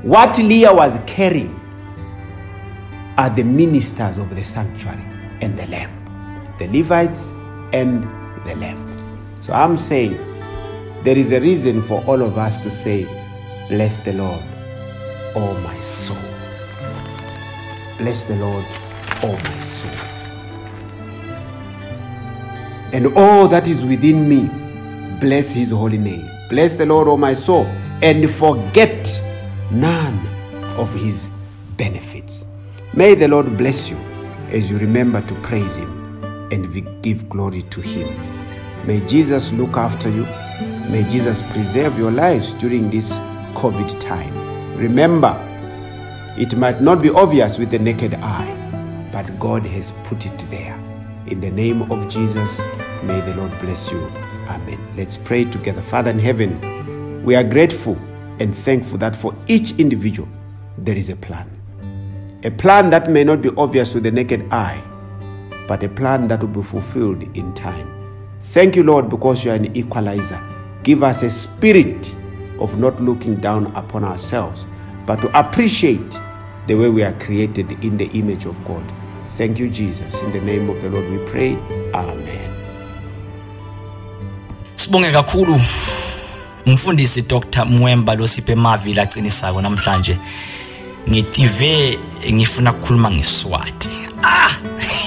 what 0.02 0.38
Leah 0.38 0.74
was 0.74 1.00
carrying 1.06 1.54
are 3.18 3.30
the 3.30 3.44
ministers 3.44 4.18
of 4.18 4.36
the 4.36 4.44
sanctuary 4.44 5.04
and 5.42 5.58
the 5.58 5.66
lamb, 5.68 6.56
the 6.60 6.68
Levites 6.68 7.30
and 7.74 8.04
the 8.46 8.56
lamb. 8.56 8.84
So 9.42 9.54
I'm 9.54 9.78
saying 9.78 10.18
there 11.04 11.18
is 11.18 11.32
a 11.32 11.40
reason 11.42 11.82
for 11.82 12.04
all 12.06 12.22
of 12.22 12.38
us 12.38 12.64
to 12.64 12.72
say, 12.72 13.06
Bless 13.70 14.00
the 14.00 14.14
Lord, 14.14 14.44
oh 15.36 15.60
my 15.64 15.78
soul. 15.80 16.18
Bless 17.98 18.24
the 18.24 18.36
Lord, 18.36 18.66
oh 19.24 19.34
my 19.34 19.62
soul. 19.62 20.07
And 22.93 23.08
all 23.17 23.47
that 23.50 23.67
is 23.67 23.84
within 23.84 24.28
me, 24.30 24.50
bless 25.20 25.51
his 25.51 25.72
holy 25.72 25.97
name. 25.97 26.30
Bless 26.49 26.76
the 26.76 26.86
Lord, 26.86 27.07
oh 27.07 27.18
my 27.18 27.34
soul, 27.34 27.66
and 28.01 28.30
forget 28.30 29.22
none 29.72 30.18
of 30.78 30.93
his 30.93 31.30
benefits. 31.76 32.45
May 32.93 33.16
the 33.16 33.28
Lord 33.28 33.57
bless 33.57 33.91
you 33.91 33.97
as 34.49 34.72
you 34.72 34.78
remember 34.78 35.22
to 35.22 35.36
praise 35.41 35.76
him 35.76 36.24
and 36.51 37.03
give 37.03 37.28
glory 37.28 37.64
to 37.64 37.82
him. 37.82 38.07
May 38.88 39.01
Jesus 39.01 39.51
look 39.51 39.76
after 39.76 40.09
you. 40.09 40.24
May 40.89 41.05
Jesus 41.09 41.43
preserve 41.43 41.97
your 41.97 42.12
lives 42.12 42.53
during 42.53 42.89
this 42.89 43.20
COVID 43.53 43.99
time. 43.99 44.34
Remember, 44.78 45.36
it 46.38 46.55
might 46.55 46.82
not 46.82 47.01
be 47.01 47.09
obvious 47.09 47.57
with 47.57 47.72
the 47.72 47.80
naked 47.80 48.14
eye, 48.14 49.09
but 49.12 49.28
God 49.39 49.66
has 49.66 49.91
put 50.05 50.26
it 50.26 50.38
there. 50.49 50.87
In 51.28 51.41
the 51.41 51.51
name 51.51 51.91
of 51.91 52.07
Jesus, 52.09 52.65
May 53.03 53.21
the 53.21 53.36
Lord 53.36 53.57
bless 53.59 53.91
you. 53.91 54.03
Amen. 54.49 54.80
Let's 54.97 55.17
pray 55.17 55.45
together. 55.45 55.82
Father 55.82 56.09
in 56.09 56.19
heaven, 56.19 57.23
we 57.23 57.36
are 57.36 57.43
grateful 57.43 57.95
and 58.39 58.55
thankful 58.55 58.97
that 58.97 59.15
for 59.15 59.36
each 59.47 59.71
individual 59.80 60.28
there 60.78 60.95
is 60.95 61.09
a 61.09 61.15
plan. 61.15 61.49
A 62.43 62.51
plan 62.51 62.89
that 62.89 63.09
may 63.09 63.23
not 63.23 63.41
be 63.41 63.49
obvious 63.55 63.91
to 63.91 63.99
the 63.99 64.11
naked 64.11 64.47
eye, 64.51 64.82
but 65.67 65.84
a 65.84 65.89
plan 65.89 66.28
that 66.28 66.41
will 66.41 66.49
be 66.49 66.61
fulfilled 66.61 67.23
in 67.38 67.53
time. 67.53 67.93
Thank 68.41 68.75
you, 68.75 68.84
Lord, 68.84 69.09
because 69.09 69.45
you 69.45 69.51
are 69.51 69.55
an 69.55 69.75
equalizer. 69.78 70.41
Give 70.84 71.03
us 71.03 71.23
a 71.23 71.30
spirit 71.30 72.15
of 72.59 72.80
not 72.80 72.99
looking 72.99 73.36
down 73.36 73.67
upon 73.75 74.03
ourselves, 74.03 74.65
but 75.05 75.19
to 75.21 75.39
appreciate 75.39 76.19
the 76.67 76.75
way 76.75 76.89
we 76.89 77.03
are 77.03 77.13
created 77.19 77.71
in 77.86 77.97
the 77.97 78.07
image 78.17 78.45
of 78.45 78.63
God. 78.65 78.84
Thank 79.38 79.60
you, 79.60 79.70
Jesus. 79.70 80.22
In 80.24 80.32
the 80.32 80.42
name 80.42 80.68
of 80.70 80.82
the 80.82 80.90
Lord 80.90 81.10
we 81.10 81.18
pray. 81.30 81.56
Amen. 81.94 82.48
sibonge 84.76 85.12
kakhulu 85.12 85.60
umfundisi 86.66 87.22
Dr 87.22 87.66
Mwemba 87.66 88.16
losiphe 88.16 88.56
Mavila 88.56 89.02
aqinisako 89.02 89.62
namhlanje 89.62 90.18
ngitive 91.10 92.00
ngifuna 92.32 92.72
ukukhuluma 92.72 93.12
ngeSwati 93.12 93.90
ah 94.24 94.50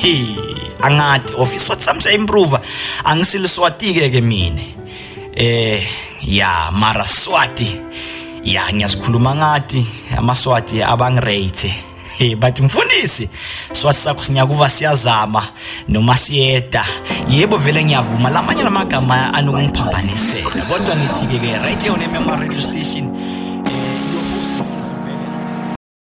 he, 0.02 0.36
angathi 0.82 1.34
office 1.34 1.68
what 1.68 1.80
some 1.80 2.14
improve 2.14 2.58
angisiliswati 3.04 3.94
ke 3.94 4.10
ke 4.10 4.20
mina 4.20 4.62
eh 5.34 5.86
ya 6.22 6.70
mara 6.72 7.04
Swati 7.04 7.80
ya 8.44 8.72
ngiyasikhuluma 8.72 9.34
ngathi 9.34 9.86
amaswati 10.16 10.82
abangirate 10.82 11.89
Hey, 12.20 12.34
but 12.34 12.60
mfundisi 12.60 13.28
swathi 13.72 13.98
sakho 13.98 14.22
sinyakuva 14.22 14.68
siyazama 14.68 15.48
noma 15.88 16.16
siyeda. 16.16 16.84
Yebo 17.28 17.56
vele 17.56 17.84
ngiyavuma 17.84 18.30
lamanye 18.30 18.62
lamagama 18.62 19.34
anokungiphambanisela 19.34 20.50
kodwa 20.50 20.96
ngithi-ke 20.96 21.38
ke 21.38 21.58
right 21.58 21.82
here 21.82 21.92
on 21.92 22.00
mm 22.00 22.40
radio 22.40 22.60
station 22.60 23.39